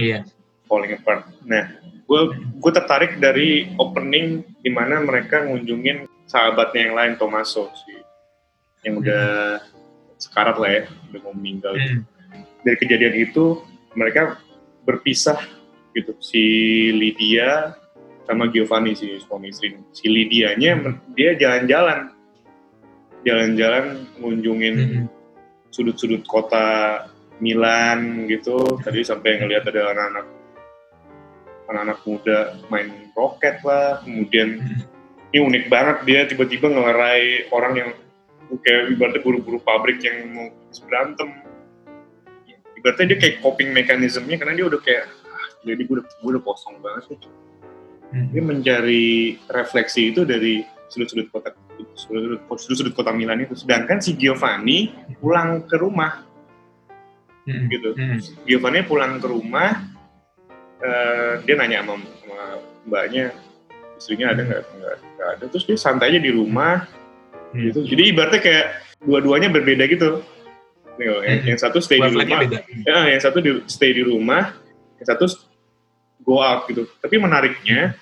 Iya. 0.00 0.24
falling 0.64 0.96
apart. 0.96 1.28
Nah, 1.44 1.68
gue 2.10 2.20
gue 2.58 2.72
tertarik 2.74 3.22
dari 3.22 3.70
opening 3.78 4.42
di 4.58 4.70
mana 4.74 4.98
mereka 4.98 5.46
ngunjungin 5.46 6.10
sahabatnya 6.26 6.90
yang 6.90 6.94
lain 6.98 7.14
Tomaso 7.14 7.70
sih, 7.86 8.02
yang 8.82 8.98
udah 8.98 9.62
sekarat 10.18 10.58
lah 10.58 10.70
ya, 10.74 10.82
udah 11.14 11.20
mau 11.22 11.34
meninggal. 11.38 11.78
Hmm. 11.78 12.02
Dari 12.66 12.76
kejadian 12.82 13.14
itu 13.14 13.62
mereka 13.94 14.42
berpisah 14.82 15.38
gitu. 15.94 16.18
Si 16.18 16.42
Lydia 16.90 17.78
sama 18.26 18.50
Giovanni 18.50 18.98
si 18.98 19.14
suami 19.22 19.54
istri. 19.54 19.78
Si 19.94 20.10
Lydianya 20.10 20.82
men- 20.82 21.02
dia 21.14 21.38
jalan-jalan, 21.38 22.10
jalan-jalan 23.22 24.10
ngunjungin 24.18 24.74
Hmm. 24.76 25.06
sudut-sudut 25.70 26.26
kota 26.26 27.06
Milan 27.38 28.26
gitu 28.26 28.82
tadi 28.82 29.06
sampai 29.06 29.38
ngelihat 29.38 29.70
ada 29.70 29.94
anak-anak 29.94 30.26
anak-anak 31.70 31.98
muda 32.02 32.38
main 32.68 32.88
roket 33.14 33.62
lah 33.62 34.02
kemudian 34.02 34.58
Hmm. 34.58 34.82
ini 35.30 35.38
unik 35.46 35.64
banget 35.70 35.96
dia 36.02 36.20
tiba-tiba 36.26 36.66
ngelerai 36.66 37.48
orang 37.54 37.72
yang 37.78 37.90
kayak 38.66 38.90
ibaratnya 38.90 39.22
buru-buru 39.22 39.62
pabrik 39.62 40.02
yang 40.02 40.26
mau 40.34 40.50
berantem 40.90 41.30
ibaratnya 42.74 43.14
dia 43.14 43.18
kayak 43.22 43.36
coping 43.38 43.70
mekanismenya 43.70 44.36
karena 44.42 44.58
dia 44.58 44.66
udah 44.66 44.80
kayak 44.82 45.04
ah, 45.30 45.46
jadi 45.62 45.82
gue 45.86 45.94
udah, 46.00 46.06
gue 46.06 46.30
udah 46.34 46.42
kosong 46.42 46.76
banget 46.82 47.14
nih 47.14 47.20
Hmm. 48.10 48.26
dia 48.34 48.42
mencari 48.42 49.38
refleksi 49.46 50.10
itu 50.10 50.26
dari 50.26 50.66
sudut-sudut 50.90 51.30
kota 51.30 51.54
sudut-sudut 51.94 52.42
sudut-sudut 52.58 52.90
kota 52.90 53.14
Milan 53.14 53.38
itu 53.38 53.54
sedangkan 53.54 54.02
si 54.02 54.18
Giovanni 54.18 54.90
pulang 55.22 55.62
ke 55.62 55.78
rumah 55.78 56.26
Mm-mm. 57.46 57.70
gitu 57.70 57.94
Mm-mm. 57.94 58.18
Giovanni 58.50 58.82
pulang 58.82 59.22
ke 59.22 59.30
rumah 59.30 59.78
eh, 60.80 61.32
dia 61.44 61.54
nanya 61.54 61.84
sama, 61.84 61.94
sama 62.00 62.40
mbaknya 62.84 63.24
istrinya 63.94 64.32
ada 64.32 64.42
nggak 64.42 64.62
nggak 64.64 64.96
nggak 64.96 65.28
ada 65.36 65.44
terus 65.46 65.64
dia 65.64 65.76
santai 65.76 66.14
aja 66.14 66.20
di 66.20 66.32
rumah 66.32 66.84
Hmm. 67.50 67.66
gitu 67.66 67.82
jadi 67.82 68.14
ibaratnya 68.14 68.38
kayak 68.38 68.66
dua-duanya 69.02 69.50
berbeda 69.50 69.90
gitu 69.90 70.22
Nih, 71.02 71.06
loh, 71.10 71.18
yang, 71.26 71.42
yang 71.50 71.58
satu 71.58 71.82
stay 71.82 71.98
di 71.98 72.06
Wavelength-nya 72.06 72.38
rumah 72.38 72.46
beda. 72.46 72.58
ya, 72.86 72.98
yang 73.10 73.18
satu 73.18 73.38
di, 73.42 73.50
stay 73.66 73.90
di 73.90 74.02
rumah 74.06 74.54
yang 75.02 75.06
satu 75.10 75.24
go 76.22 76.38
out 76.38 76.70
gitu 76.70 76.86
tapi 77.02 77.18
menariknya 77.18 77.98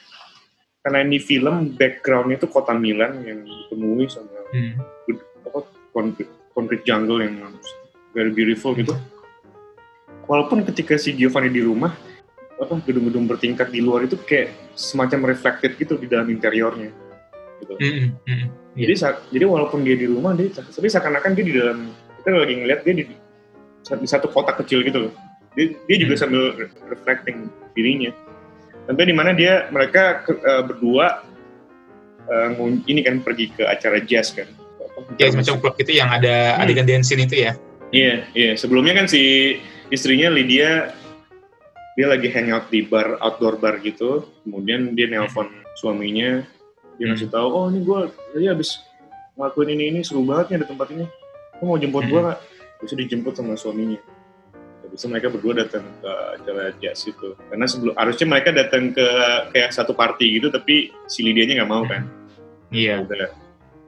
karena 0.79 1.01
ini 1.01 1.17
film 1.17 1.73
backgroundnya 1.75 2.37
itu 2.37 2.47
kota 2.47 2.77
Milan 2.77 3.25
yang 3.25 3.41
dipenuhi 3.41 4.05
sama 4.07 4.37
Hmm. 4.49 4.77
apa 5.45 5.65
concrete, 5.93 6.29
concrete 6.53 6.85
jungle 6.85 7.21
yang 7.21 7.37
very 8.13 8.29
beautiful 8.29 8.73
gitu. 8.73 8.93
Walaupun 10.25 10.65
ketika 10.65 10.97
si 10.97 11.13
Giovanni 11.13 11.49
di 11.49 11.61
rumah, 11.61 11.93
apa 12.59 12.75
gedung-gedung 12.83 13.31
bertingkat 13.31 13.71
di 13.71 13.79
luar 13.79 14.05
itu 14.05 14.19
kayak 14.19 14.51
semacam 14.75 15.31
reflected 15.31 15.79
gitu 15.79 15.95
di 15.95 16.11
dalam 16.11 16.27
interiornya. 16.27 16.91
Gitu. 17.63 17.75
Mm-mm. 17.79 18.07
Iya. 18.75 18.87
Jadi 18.87 18.95
sa- 18.95 19.23
jadi 19.31 19.45
walaupun 19.47 19.83
dia 19.83 19.95
di 19.99 20.07
rumah 20.07 20.35
dia 20.35 20.51
tapi 20.55 20.87
seakan-akan 20.87 21.35
dia 21.35 21.45
di 21.47 21.55
dalam 21.55 21.91
kita 22.19 22.35
lagi 22.35 22.55
ngeliat 22.59 22.81
dia 22.83 22.95
di, 22.95 23.05
di 23.83 24.09
satu 24.09 24.27
kota 24.31 24.55
kecil 24.59 24.83
gitu 24.83 25.09
loh. 25.09 25.13
Dia, 25.55 25.75
dia 25.87 25.97
juga 25.99 26.15
Hmm. 26.15 26.23
sambil 26.23 26.43
re- 26.55 26.75
reflecting 26.91 27.51
dirinya. 27.75 28.11
Sampai 28.87 29.05
di 29.07 29.15
mana 29.15 29.31
dia 29.35 29.67
mereka 29.71 30.23
ke- 30.23 30.39
eh, 30.39 30.63
berdua 30.67 31.23
ngun- 32.29 32.85
ini 32.85 33.01
kan 33.03 33.23
pergi 33.25 33.51
ke 33.55 33.65
acara 33.65 33.99
jazz 34.03 34.35
kan. 34.35 34.47
Ya 35.17 35.31
semacam 35.31 35.63
klub 35.63 35.75
itu 35.79 35.95
yang 35.95 36.11
ada 36.11 36.59
Hmm. 36.59 36.63
adegan 36.67 36.87
dancing 36.87 37.23
itu 37.23 37.47
ya. 37.49 37.53
Iya, 37.89 38.27
iya. 38.37 38.53
Sebelumnya 38.59 38.93
kan 38.93 39.07
si 39.09 39.57
istrinya 39.89 40.29
Lydia 40.29 40.93
dia 41.99 42.07
lagi 42.07 42.31
hangout 42.31 42.71
di 42.71 42.87
bar 42.87 43.19
outdoor 43.19 43.59
bar 43.59 43.83
gitu. 43.83 44.23
Kemudian 44.47 44.95
dia 44.95 45.11
nelpon 45.11 45.51
suaminya, 45.75 46.47
dia 46.95 47.05
Hmm. 47.05 47.19
ngasih 47.19 47.27
tahu, 47.27 47.47
oh 47.51 47.67
ini 47.67 47.83
gue 47.83 47.99
tadi 48.31 48.47
habis 48.47 48.79
ngelakuin 49.35 49.75
ini 49.75 49.85
ini 49.91 50.01
seru 50.07 50.23
banget 50.23 50.55
nih 50.55 50.57
ada 50.63 50.67
tempat 50.71 50.95
ini. 50.95 51.11
Kamu 51.59 51.67
mau 51.67 51.75
jemput 51.75 52.07
Hmm. 52.07 52.11
gue 52.15 52.21
nggak? 52.23 52.39
Bisa 52.87 52.95
dijemput 52.95 53.35
sama 53.35 53.59
suaminya. 53.59 53.99
Habis 54.87 55.03
itu 55.03 55.07
mereka 55.11 55.27
berdua 55.29 55.53
datang 55.59 55.83
ke 55.99 56.11
acara 56.39 56.71
jazz 56.79 57.03
itu. 57.03 57.35
Karena 57.51 57.67
sebelum 57.67 57.99
harusnya 57.99 58.27
mereka 58.31 58.55
datang 58.55 58.95
ke 58.95 59.07
kayak 59.51 59.75
satu 59.75 59.91
party 59.91 60.39
gitu, 60.39 60.55
tapi 60.55 60.95
si 61.11 61.27
Lydianya 61.27 61.61
nggak 61.61 61.71
mau 61.71 61.83
kan. 61.83 62.07
Iya. 62.71 63.03
Udah 63.03 63.35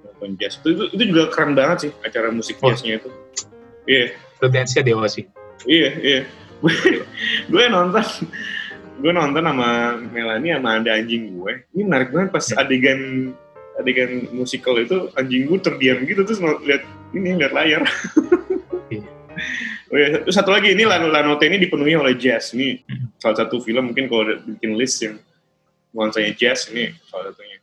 nonton 0.02 0.34
jazz. 0.34 0.58
Itu, 0.58 0.74
itu, 0.74 0.84
itu 0.98 1.02
juga 1.14 1.30
keren 1.30 1.54
banget 1.54 1.78
sih 1.86 1.90
acara 2.02 2.34
musik 2.34 2.58
Oh. 2.58 2.74
jazznya 2.74 2.98
itu. 2.98 3.08
Iya. 3.86 4.18
Itu 4.18 4.46
dance-nya 4.50 4.82
dewa 4.82 5.06
sih. 5.06 5.24
Iya, 5.62 5.90
iya. 6.02 6.20
Gue, 6.26 6.39
gue 7.50 7.64
nonton, 7.72 8.04
gue 9.00 9.12
nonton 9.12 9.42
sama 9.42 9.96
Melanie 10.12 10.56
sama 10.56 10.80
ada 10.80 10.92
anjing 10.96 11.32
gue. 11.40 11.52
Ini 11.72 11.82
menarik 11.88 12.12
banget 12.12 12.30
pas 12.36 12.46
adegan 12.56 13.32
adegan 13.80 14.28
musikal 14.36 14.76
itu 14.76 15.08
anjing 15.16 15.48
gue 15.48 15.58
terdiam 15.60 16.04
gitu 16.04 16.20
terus 16.24 16.40
lihat 16.64 16.84
ini 17.16 17.36
lihat 17.40 17.52
layar. 17.56 17.82
Iya. 18.90 19.06
Oh 19.90 19.96
iya, 19.98 20.22
terus 20.22 20.36
satu 20.38 20.54
lagi 20.54 20.70
ini 20.74 20.86
Lano 20.86 21.10
Lanote 21.10 21.46
ini 21.50 21.58
dipenuhi 21.58 21.98
oleh 21.98 22.14
jazz. 22.14 22.54
Ini 22.54 22.82
Hmm. 22.86 23.10
salah 23.18 23.46
satu 23.46 23.58
film 23.62 23.90
mungkin 23.90 24.06
kalau 24.06 24.38
bikin 24.46 24.74
list 24.78 25.02
yang 25.02 25.18
nuansanya 25.90 26.34
jazz 26.38 26.70
ini 26.70 26.94
salah 27.10 27.30
satunya. 27.34 27.58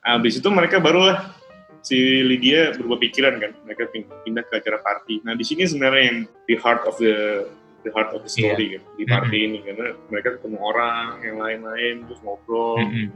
Habis 0.00 0.40
itu 0.40 0.48
mereka 0.48 0.80
barulah 0.80 1.36
si 1.84 2.24
Lydia 2.24 2.72
berubah 2.76 3.00
pikiran 3.00 3.36
kan, 3.40 3.52
mereka 3.68 3.88
pin- 3.92 4.08
pindah 4.24 4.44
ke 4.48 4.60
acara 4.60 4.80
party. 4.80 5.20
Nah 5.24 5.36
di 5.36 5.44
sini 5.44 5.68
sebenarnya 5.68 6.02
yang 6.08 6.18
the 6.48 6.56
heart 6.56 6.84
of 6.88 6.96
the 6.96 7.48
the 7.86 7.90
heart 7.94 8.10
of 8.10 8.26
the 8.26 8.30
story 8.30 8.78
kan, 8.78 8.82
di 8.98 9.04
party 9.06 9.38
ini 9.46 9.58
karena 9.62 9.94
mereka 10.10 10.38
ketemu 10.38 10.58
orang 10.58 11.22
yang 11.22 11.36
lain-lain 11.38 11.94
terus 12.10 12.20
ngobrol, 12.26 12.82
Mm-mm. 12.82 13.14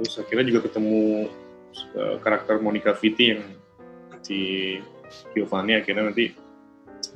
terus 0.00 0.16
akhirnya 0.16 0.48
juga 0.48 0.70
ketemu 0.70 1.28
uh, 1.96 2.16
karakter 2.24 2.58
Monica 2.64 2.96
Vitti 2.96 3.36
yang 3.36 3.42
si 4.24 4.38
Giovanni 5.36 5.76
akhirnya 5.76 6.08
nanti 6.08 6.32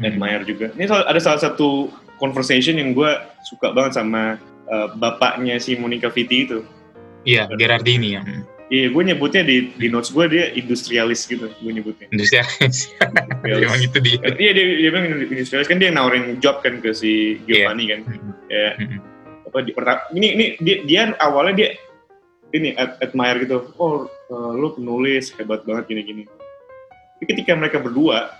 admire 0.04 0.44
juga. 0.44 0.70
Ini 0.76 0.86
ada 0.86 1.18
salah 1.18 1.40
satu 1.40 1.88
conversation 2.20 2.76
yang 2.76 2.92
gue 2.92 3.10
suka 3.48 3.72
banget 3.72 3.96
sama 3.96 4.36
uh, 4.68 4.92
bapaknya 4.98 5.56
si 5.56 5.74
Monica 5.74 6.12
Vitti 6.12 6.44
itu. 6.44 6.60
Iya, 7.24 7.48
Gerardini 7.56 8.14
ya. 8.14 8.22
Iya, 8.68 8.92
gue 8.92 9.00
nyebutnya 9.00 9.42
di 9.48 9.72
di 9.80 9.88
notes 9.88 10.12
gue 10.12 10.28
dia 10.28 10.52
industrialis 10.52 11.24
gitu, 11.24 11.48
gue 11.48 11.72
nyebutnya. 11.72 12.12
Industrialis. 12.12 12.92
Emang 13.48 13.80
itu 13.80 13.96
dia. 14.04 14.20
Iya 14.36 14.50
dia 14.52 14.64
dia 14.76 14.88
bilang 14.92 15.08
industrialis 15.24 15.68
kan 15.72 15.80
dia 15.80 15.88
nawarin 15.88 16.36
job 16.36 16.60
kan 16.60 16.76
ke 16.84 16.92
si 16.92 17.40
Giovanni 17.48 17.88
kan. 17.88 18.04
Mm-mm. 18.04 18.32
Ya, 18.52 18.76
Mm-mm. 18.76 19.00
apa 19.48 19.58
di 19.64 19.72
pertama 19.72 20.04
ini 20.12 20.28
ini 20.36 20.44
dia, 20.60 20.76
dia 20.84 21.02
awalnya 21.16 21.54
dia 21.56 21.68
ini 22.52 22.76
ad- 22.76 23.00
admire 23.00 23.40
gitu. 23.48 23.72
Oh, 23.80 24.04
uh, 24.28 24.52
lu 24.52 24.76
penulis 24.76 25.32
hebat 25.40 25.64
banget 25.64 25.88
gini-gini. 25.88 26.28
Tapi 27.16 27.24
ketika 27.24 27.56
mereka 27.56 27.80
berdua 27.80 28.36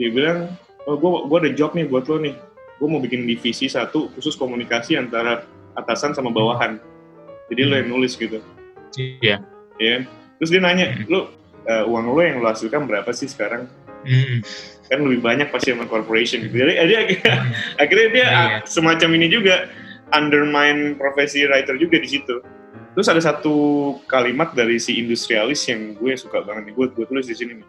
dia 0.00 0.08
bilang, 0.08 0.56
"Oh, 0.88 0.96
gue 0.96 1.28
gua 1.28 1.38
ada 1.44 1.52
job 1.52 1.76
nih 1.76 1.84
buat 1.84 2.08
lo 2.08 2.16
nih. 2.16 2.32
Gue 2.80 2.88
mau 2.88 2.96
bikin 2.96 3.28
divisi 3.28 3.68
satu 3.68 4.08
khusus 4.16 4.40
komunikasi 4.40 4.96
antara 4.96 5.44
atasan 5.76 6.16
sama 6.16 6.32
bawahan. 6.32 6.80
Jadi 7.52 7.60
lo 7.68 7.76
yang 7.76 7.92
nulis 7.92 8.16
gitu." 8.16 8.40
Iya. 8.96 9.36
ya 9.76 9.96
terus 10.38 10.48
dia 10.48 10.60
nanya 10.60 10.86
Hmm. 10.94 11.04
lu 11.06 11.20
eh, 11.64 11.84
uang 11.84 12.04
lo 12.08 12.20
yang 12.20 12.40
lo 12.40 12.48
hasilkan 12.48 12.88
berapa 12.88 13.10
sih 13.12 13.28
sekarang 13.28 13.68
Mm-mm. 14.02 14.40
kan 14.86 14.98
lebih 15.04 15.20
banyak 15.20 15.48
pasti 15.50 15.74
sama 15.74 15.84
corporation 15.84 16.40
gitu 16.40 16.54
jadi 16.56 16.72
dia 16.86 16.98
akhirnya, 17.04 17.34
akhirnya 17.82 18.08
dia 18.08 18.26
Iya. 18.26 18.32
ah, 18.32 18.50
semacam 18.64 19.08
ini 19.14 19.26
juga 19.28 19.68
undermine 20.12 20.96
profesi 20.96 21.44
writer 21.44 21.76
juga 21.76 22.00
di 22.00 22.08
situ 22.08 22.40
terus 22.94 23.06
ada 23.06 23.20
satu 23.20 23.54
kalimat 24.06 24.56
dari 24.56 24.80
si 24.80 24.96
industrialis 24.96 25.62
yang 25.68 25.94
gue 25.94 26.16
suka 26.16 26.40
banget 26.42 26.72
nih 26.72 26.74
gue 26.74 26.86
gue 26.96 27.04
tulis 27.06 27.26
di 27.28 27.36
sini 27.36 27.52
nih 27.60 27.66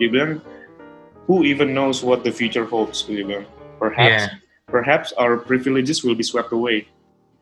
dia 0.00 0.08
bilang 0.08 0.32
who 1.28 1.44
even 1.44 1.70
knows 1.70 2.00
what 2.00 2.24
the 2.24 2.32
future 2.32 2.64
holds 2.64 3.04
dia 3.04 3.22
bilang 3.22 3.46
perhaps 3.76 4.26
Iya. 4.26 4.40
perhaps 4.66 5.08
our 5.14 5.36
privileges 5.36 6.00
will 6.00 6.16
be 6.16 6.24
swept 6.24 6.50
away 6.50 6.88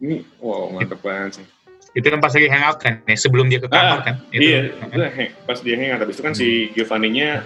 ini 0.03 0.27
wow 0.43 0.69
mantap 0.69 0.99
banget 1.01 1.41
sih 1.41 1.47
Itu 1.91 2.07
kan 2.07 2.23
pas 2.23 2.31
lagi 2.31 2.47
hangout 2.47 2.79
kan, 2.79 3.03
ya, 3.03 3.17
sebelum 3.19 3.51
dia 3.51 3.59
ke 3.59 3.67
kamar 3.67 3.99
Ah, 3.99 4.03
kan. 4.03 4.15
Itu. 4.31 4.41
Iya, 4.47 4.59
itu 4.71 4.87
pas 5.43 5.59
dia 5.59 5.75
hangout. 5.75 6.01
Habis 6.01 6.15
itu 6.17 6.23
kan 6.23 6.35
si 6.35 6.49
Giovanni-nya 6.71 7.43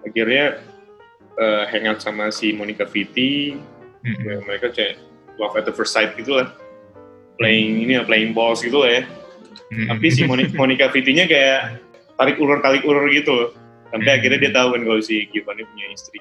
akhirnya 0.00 0.44
eh, 1.36 1.64
hangout 1.68 2.00
sama 2.00 2.32
si 2.32 2.56
Monica 2.56 2.88
Vitti. 2.88 3.52
Mm-mm. 4.00 4.22
Ya, 4.22 4.36
mereka 4.40 4.72
kayak 4.72 4.96
love 5.36 5.52
at 5.54 5.68
the 5.68 5.74
first 5.74 5.92
sight 5.92 6.16
gitu 6.16 6.40
lah. 6.40 6.48
Playing 7.36 7.84
ini 7.84 8.00
lah, 8.00 8.08
playing 8.08 8.32
balls 8.32 8.64
gitu 8.64 8.80
lah 8.80 8.90
ya. 8.90 9.02
Mm-mm. 9.68 9.92
Tapi 9.92 10.06
si 10.08 10.24
Moni- 10.24 10.48
Monica 10.60 10.88
Vitti-nya 10.88 11.28
kayak 11.28 11.84
tarik 12.16 12.40
ulur 12.40 12.64
tarik 12.64 12.80
ulur 12.80 13.04
gitu 13.12 13.28
loh. 13.28 13.48
Sampai 13.86 14.08
Hmm. 14.08 14.16
akhirnya 14.18 14.38
dia 14.40 14.52
tahu 14.52 14.68
kan 14.74 14.80
kalau 14.82 14.98
si 14.98 15.30
Giovanni 15.30 15.62
punya 15.62 15.86
istri. 15.92 16.18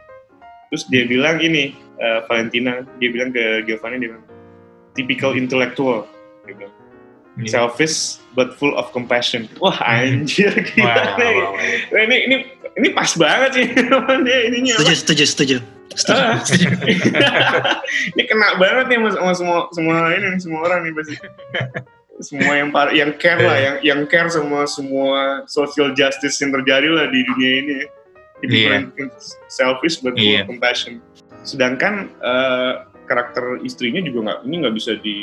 Terus 0.70 0.84
dia 0.86 1.04
bilang 1.08 1.40
ini 1.40 1.72
eh, 1.96 2.20
Valentina, 2.28 2.84
dia 3.00 3.10
bilang 3.10 3.32
ke 3.32 3.64
Giovanni 3.64 4.04
dia 4.04 4.12
bilang 4.12 4.26
typical 4.94 5.32
intellectual. 5.34 6.04
Dia 6.44 6.54
bilang 6.54 6.74
Iya. 7.36 7.52
selfish 7.52 8.24
but 8.32 8.56
full 8.56 8.72
of 8.76 8.88
compassion. 8.92 9.52
Wah 9.60 9.76
anjir 9.84 10.56
gila 10.72 10.88
Wah, 10.88 11.20
nih. 11.20 11.36
wah, 11.36 11.52
wah. 11.52 11.60
Wah, 11.92 12.02
ini 12.08 12.18
ini 12.26 12.36
ini 12.76 12.88
pas 12.92 13.12
banget 13.16 13.52
sih 13.60 13.66
ininya. 14.48 14.76
Setuju, 14.80 14.94
setuju, 14.96 15.24
setuju. 15.28 15.58
Setuju. 15.96 16.20
Ah. 16.20 16.40
ini 18.16 18.24
kena 18.24 18.56
banget 18.56 18.86
nih 18.88 19.00
sama, 19.16 19.32
semua 19.32 19.58
semua 19.72 19.96
ini 20.12 20.28
semua 20.40 20.60
orang 20.64 20.88
nih 20.88 20.94
pasti. 20.96 21.16
semua 22.16 22.56
yang 22.56 22.72
par 22.72 22.96
yang 22.96 23.12
care 23.20 23.44
lah, 23.44 23.60
yang 23.60 23.76
yang 23.84 24.02
care 24.08 24.32
sama 24.32 24.64
semua 24.66 25.44
social 25.52 25.92
justice 25.92 26.40
yang 26.40 26.56
terjadi 26.56 26.88
lah 26.88 27.12
di 27.12 27.20
dunia 27.28 27.52
ini. 27.60 27.74
ya. 27.76 27.88
Typical 28.36 28.72
Iya. 28.72 28.80
in- 29.00 29.16
selfish 29.48 30.00
but 30.00 30.16
full 30.16 30.24
Iya. 30.24 30.44
of 30.44 30.48
compassion. 30.48 31.04
Sedangkan 31.44 32.08
eh, 32.16 32.74
karakter 33.06 33.60
istrinya 33.62 34.00
juga 34.00 34.20
nggak 34.26 34.40
ini 34.44 34.56
nggak 34.64 34.76
bisa 34.76 34.92
di 34.98 35.18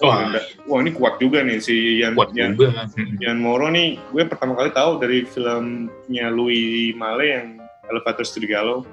Wah. 0.00 0.32
wah 0.64 0.78
ini 0.78 0.90
kuat 0.90 1.16
juga 1.16 1.40
nih 1.40 1.58
si 1.58 2.00
Yan, 2.00 2.12
Kuat 2.14 2.32
Yan, 2.32 2.54
juga. 2.54 2.88
Yan 3.18 3.36
Moro 3.36 3.68
nih 3.68 4.00
gue 4.06 4.22
pertama 4.24 4.54
kali 4.54 4.70
tahu 4.70 4.96
dari 4.96 5.24
filmnya 5.24 6.26
Louis 6.28 6.92
Malle 6.92 7.26
yang 7.26 7.46
Elevator 7.86 8.22
to 8.22 8.38
the 8.38 8.46
Gallows 8.46 8.86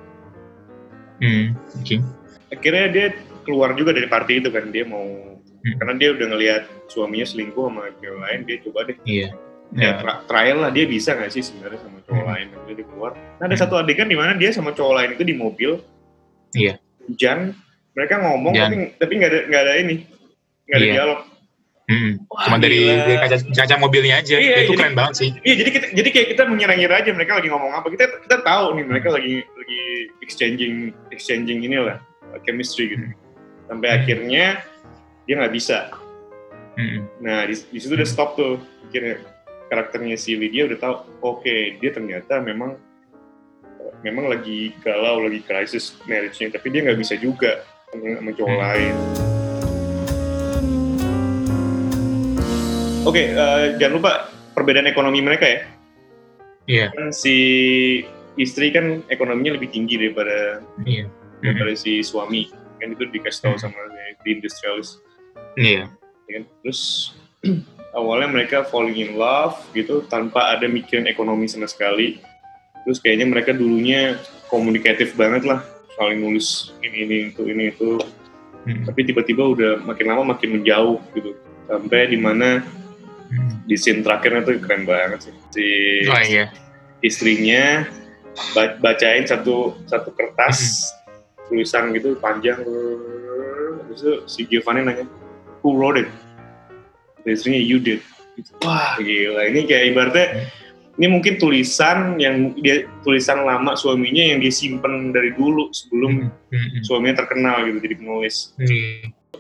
Mm, 1.18 1.58
oke. 1.58 1.96
akhirnya 2.50 2.86
dia 2.88 3.08
keluar 3.42 3.74
juga 3.74 3.90
dari 3.90 4.06
party 4.06 4.38
itu 4.38 4.50
kan 4.50 4.70
dia 4.70 4.84
mau 4.84 5.02
Hmm. 5.58 5.74
karena 5.76 5.94
dia 5.98 6.10
udah 6.14 6.28
ngelihat 6.30 6.62
suaminya 6.88 7.26
selingkuh 7.26 7.66
sama 7.66 7.90
cewek 7.98 8.20
lain 8.20 8.40
dia 8.44 8.58
coba 8.62 8.80
deh 8.86 8.98
Iya. 9.04 9.28
ya 9.74 9.82
Ya. 9.82 9.92
tra- 9.98 10.22
trial 10.24 10.58
lah 10.60 10.70
dia 10.70 10.86
bisa 10.86 11.12
nggak 11.12 11.28
sih 11.28 11.42
sebenarnya 11.42 11.82
sama 11.82 11.98
cowok 12.02 12.22
Hmm. 12.22 12.30
lain 12.30 12.46
dia 12.70 12.86
keluar 12.86 13.12
nah 13.36 13.44
ada 13.44 13.52
Hmm. 13.52 13.64
satu 13.66 13.74
adegan 13.76 14.06
di 14.06 14.14
mana 14.14 14.32
dia 14.34 14.54
sama 14.54 14.72
cowok 14.72 14.94
lain 14.94 15.10
itu 15.12 15.24
di 15.24 15.34
mobil 15.34 15.82
Iya. 16.54 16.78
hujan 17.04 17.58
mereka 17.92 18.22
ngomong 18.22 18.54
Hujan. 18.54 18.70
tapi 18.70 18.78
tapi 18.96 19.14
nggak 19.18 19.30
ada 19.30 19.40
nggak 19.44 19.62
ada 19.64 19.74
ini 19.78 19.96
nggak 20.68 20.78
ada 20.78 20.86
Iya. 20.86 20.94
dialog. 20.94 21.20
Wah, 22.28 22.44
Cuma 22.44 22.58
dari, 22.60 22.84
dari 22.84 23.16
kaca, 23.16 23.38
kaca 23.48 23.76
mobilnya 23.80 24.20
aja. 24.20 24.36
Iya, 24.36 24.68
itu 24.68 24.76
jadi- 24.76 24.80
keren 24.84 24.92
banget 24.92 25.14
sih. 25.16 25.30
iya 25.40 25.56
jadi 25.56 25.70
kita 25.72 25.88
jadi 25.96 26.10
kayak 26.12 26.28
kita 26.36 26.44
mengira-ngira 26.44 26.94
aja 27.00 27.12
mereka 27.16 27.40
lagi 27.40 27.48
ngomong 27.48 27.72
apa 27.72 27.88
kita 27.88 28.06
kita 28.28 28.38
tahu 28.44 28.76
nih 28.76 28.86
mereka 28.86 29.08
lagi 29.08 29.40
lagi 29.48 29.82
exchanging 30.20 30.92
exchanging 31.10 31.64
inilah 31.64 32.04
chemistry 32.44 32.92
gitu 32.92 33.08
sampai 33.66 33.88
Hmm. 33.88 33.98
akhirnya 33.98 34.46
dia 35.24 35.36
nggak 35.40 35.56
bisa 35.56 35.88
Mm-mm. 36.78 37.10
Nah, 37.20 37.42
di, 37.44 37.58
di 37.58 37.80
situ 37.82 37.98
udah 37.98 38.06
stop 38.06 38.38
tuh. 38.38 38.62
Akhirnya 38.86 39.18
karakternya 39.66 40.14
si 40.14 40.38
Lydia 40.38 40.70
udah 40.70 40.78
tahu, 40.78 40.96
oke, 41.26 41.82
dia 41.82 41.90
ternyata 41.90 42.38
memang 42.38 42.78
memang 44.04 44.30
lagi 44.30 44.78
galau, 44.80 45.26
lagi 45.26 45.42
krisis 45.42 45.98
marriage-nya, 46.06 46.54
tapi 46.54 46.70
dia 46.70 46.86
nggak 46.86 47.00
bisa 47.02 47.18
juga 47.18 47.66
sama, 47.90 48.22
sama 48.22 48.30
cowok 48.30 48.52
Hmm. 48.52 48.62
lain. 48.62 48.96
Oke, 53.08 53.24
eh, 53.32 53.64
jangan 53.80 53.94
lupa 54.04 54.12
perbedaan 54.52 54.92
ekonomi 54.92 55.24
mereka 55.24 55.48
ya. 55.48 55.60
Iya. 56.68 56.88
Kan 56.92 57.16
si 57.16 57.36
istri 58.36 58.76
kan 58.76 59.02
ekonominya 59.08 59.56
lebih 59.56 59.72
tinggi 59.72 59.96
daripada 59.96 60.60
Iya. 60.84 61.08
daripada 61.40 61.72
si 61.80 62.04
suami. 62.04 62.52
Kan 62.78 62.94
itu 62.94 63.08
dikasih 63.08 63.42
tahu 63.48 63.56
Hmm. 63.56 63.64
sama 63.72 63.80
di 64.22 64.30
industrialis. 64.36 65.00
Iya. 65.56 65.90
ya 66.28 66.32
kan? 66.38 66.46
Terus 66.62 67.16
awalnya 67.98 68.28
mereka 68.28 68.68
falling 68.68 69.00
in 69.00 69.16
love 69.16 69.56
gitu 69.72 70.04
tanpa 70.12 70.52
ada 70.52 70.68
mikirin 70.68 71.08
ekonomi 71.08 71.48
sama 71.48 71.72
sekali. 71.72 72.20
Terus 72.84 73.00
kayaknya 73.00 73.32
mereka 73.32 73.56
dulunya 73.56 74.20
komunikatif 74.52 75.16
banget 75.16 75.48
lah, 75.48 75.64
saling 75.96 76.20
nulis 76.20 76.76
ini 76.84 77.08
ini 77.08 77.18
itu 77.32 77.42
ini 77.48 77.72
itu. 77.72 78.00
Mm. 78.68 78.84
Tapi 78.92 79.00
tiba-tiba 79.08 79.44
udah 79.48 79.72
makin 79.88 80.08
lama 80.12 80.36
makin 80.36 80.60
menjauh 80.60 81.00
gitu. 81.16 81.32
Sampai 81.72 82.12
di 82.12 82.20
mana 82.20 82.60
Mm. 82.60 82.87
Di 83.68 83.76
scene 83.76 84.02
terakhirnya 84.02 84.42
tuh 84.48 84.60
keren 84.64 84.84
banget 84.88 85.30
sih. 85.30 85.36
Si 85.54 85.66
Oh 86.08 86.22
iya. 86.24 86.46
istrinya 87.04 87.86
ba- 88.56 88.78
bacain 88.80 89.28
satu 89.28 89.78
satu 89.86 90.14
kertas 90.16 90.90
tulisan 91.48 91.92
gitu 91.96 92.16
panjang. 92.20 92.60
Terus 93.88 94.00
itu 94.02 94.14
si 94.28 94.42
Giovanni 94.48 94.84
nanya, 94.84 95.06
who 95.64 95.76
wrote 95.76 96.00
it? 96.00 96.10
Dan 97.24 97.36
istrinya 97.36 97.62
you 97.62 97.80
did. 97.80 98.04
Wah 98.62 99.00
gila, 99.02 99.50
ini 99.50 99.66
kayak 99.66 99.84
ibaratnya 99.98 100.26
ini 100.98 101.14
mungkin 101.14 101.38
tulisan 101.38 102.18
yang 102.18 102.58
dia 102.58 102.90
tulisan 103.06 103.46
lama 103.46 103.78
suaminya 103.78 104.34
yang 104.34 104.42
dia 104.42 104.50
simpen 104.50 105.14
dari 105.14 105.34
dulu 105.34 105.70
sebelum 105.70 106.30
Mm-mm. 106.50 106.82
suaminya 106.86 107.22
terkenal 107.22 107.66
gitu 107.70 107.82
jadi 107.82 107.96
penulis. 108.02 108.54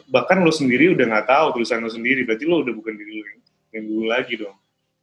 Bahkan 0.10 0.41
lo 0.46 0.53
sendiri 0.53 0.94
udah 0.94 1.06
nggak 1.13 1.27
tahu 1.29 1.46
tulisan 1.58 1.82
lo 1.82 1.89
sendiri, 1.89 2.25
berarti 2.25 2.46
lo 2.46 2.62
udah 2.62 2.74
bukan 2.74 2.94
diri 2.94 3.12
lo 3.22 3.24
yang, 3.25 3.41
yang 3.77 3.86
dulu 3.86 4.05
lagi 4.10 4.36
dong. 4.41 4.57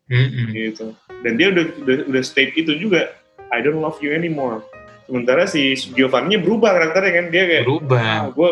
Mm-mm. 0.04 0.52
gitu 0.52 0.92
dan 1.24 1.32
dia 1.40 1.48
udah 1.48 1.64
udah, 1.80 1.96
udah 2.12 2.22
state 2.22 2.52
itu 2.60 2.76
juga 2.76 3.08
I 3.48 3.64
don't 3.64 3.80
love 3.80 3.96
you 4.04 4.12
anymore 4.12 4.60
sementara 5.08 5.48
si 5.48 5.72
Giovanni 5.96 6.36
berubah 6.36 6.76
karakternya 6.76 7.12
kan 7.16 7.26
dia 7.32 7.44
kayak 7.48 7.64
Berubah. 7.64 8.04
ah, 8.04 8.24
gue 8.28 8.50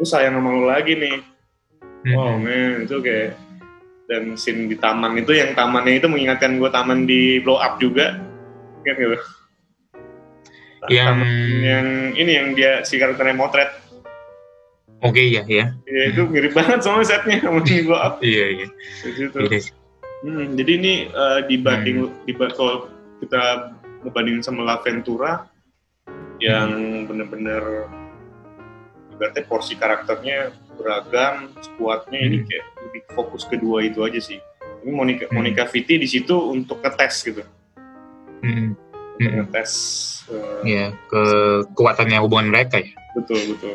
gue 0.00 0.08
sayang 0.08 0.40
sama 0.40 0.48
lo 0.48 0.64
lagi 0.64 0.96
nih 0.96 1.20
Mm-mm. 2.08 2.16
wow 2.16 2.40
man 2.40 2.88
itu 2.88 2.96
kayak 3.04 3.36
dan 4.08 4.32
scene 4.40 4.64
di 4.72 4.80
taman 4.80 5.20
itu 5.20 5.36
yang 5.36 5.52
tamannya 5.52 6.00
itu 6.00 6.08
mengingatkan 6.08 6.56
gue 6.56 6.70
taman 6.72 7.04
di 7.04 7.44
blow 7.44 7.60
up 7.60 7.76
juga 7.76 8.16
kan 8.80 8.96
gitu 8.96 9.20
Yang 10.88 11.04
Taman 11.10 11.28
yang 11.60 11.86
ini 12.16 12.32
yang 12.32 12.48
dia 12.56 12.80
si 12.86 12.96
karakternya 12.96 13.36
motret 13.36 13.67
oke 15.00 15.22
ya 15.22 15.42
ya. 15.44 15.72
ya, 15.84 16.02
itu 16.08 16.22
mirip 16.26 16.52
banget 16.52 16.80
sama 16.80 17.02
setnya 17.02 17.38
sama 17.44 17.60
di 17.60 17.86
up 17.86 18.18
Iya 18.18 18.44
iya. 18.52 18.66
di 19.02 19.10
situ. 19.14 19.36
Iya. 19.38 19.60
Hmm, 20.18 20.54
jadi 20.54 20.72
ini 20.74 20.92
eh, 21.06 21.40
dibanding 21.46 21.96
Hmm. 22.04 22.14
diba- 22.24 22.50
kalau 22.50 22.90
kita 23.18 23.70
ngebandingin 24.02 24.42
sama 24.42 24.62
La 24.62 24.78
Ventura 24.78 25.46
yang 26.38 26.70
Hmm. 26.70 27.06
bener-bener 27.06 27.86
ibaratnya 29.10 29.44
porsi 29.44 29.74
karakternya 29.74 30.50
beragam, 30.74 31.50
squadnya 31.58 32.18
ini 32.18 32.36
Hmm. 32.38 32.46
kayak 32.46 32.64
lebih 32.80 33.02
fokus 33.12 33.42
kedua 33.42 33.82
itu 33.82 33.98
aja 34.00 34.18
sih. 34.18 34.38
Ini 34.78 34.90
Monica 34.90 35.26
Hmm. 35.26 35.34
Monica 35.36 35.66
Vitti 35.66 35.96
di 35.96 36.06
situ 36.06 36.34
untuk 36.48 36.78
ngetes 36.78 37.14
gitu, 37.24 37.42
Mm-mm. 38.38 38.78
untuk 39.18 39.18
Mm-mm. 39.18 39.38
ngetes 39.44 39.72
eh, 40.30 40.60
Iya 40.64 40.84
kekuatannya 41.08 42.18
hubungan 42.20 42.48
mereka 42.48 42.78
ya. 42.78 42.94
betul 43.12 43.38
betul 43.48 43.74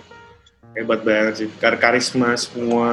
hebat 0.77 1.01
banget 1.05 1.33
sih. 1.45 1.47
Kar 1.57 1.77
karisma 1.77 2.38
semua 2.38 2.89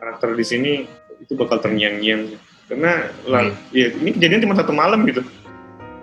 karakter 0.00 0.36
di 0.36 0.44
sini 0.44 0.72
itu 1.20 1.32
bakal 1.36 1.60
terngiang-ngiang. 1.60 2.36
Karena 2.64 3.12
lah, 3.28 3.52
Hmm. 3.52 3.76
ya 3.76 3.92
ini 3.92 4.16
kejadian 4.16 4.44
cuma 4.48 4.56
satu 4.56 4.72
malam 4.72 5.04
gitu. 5.04 5.20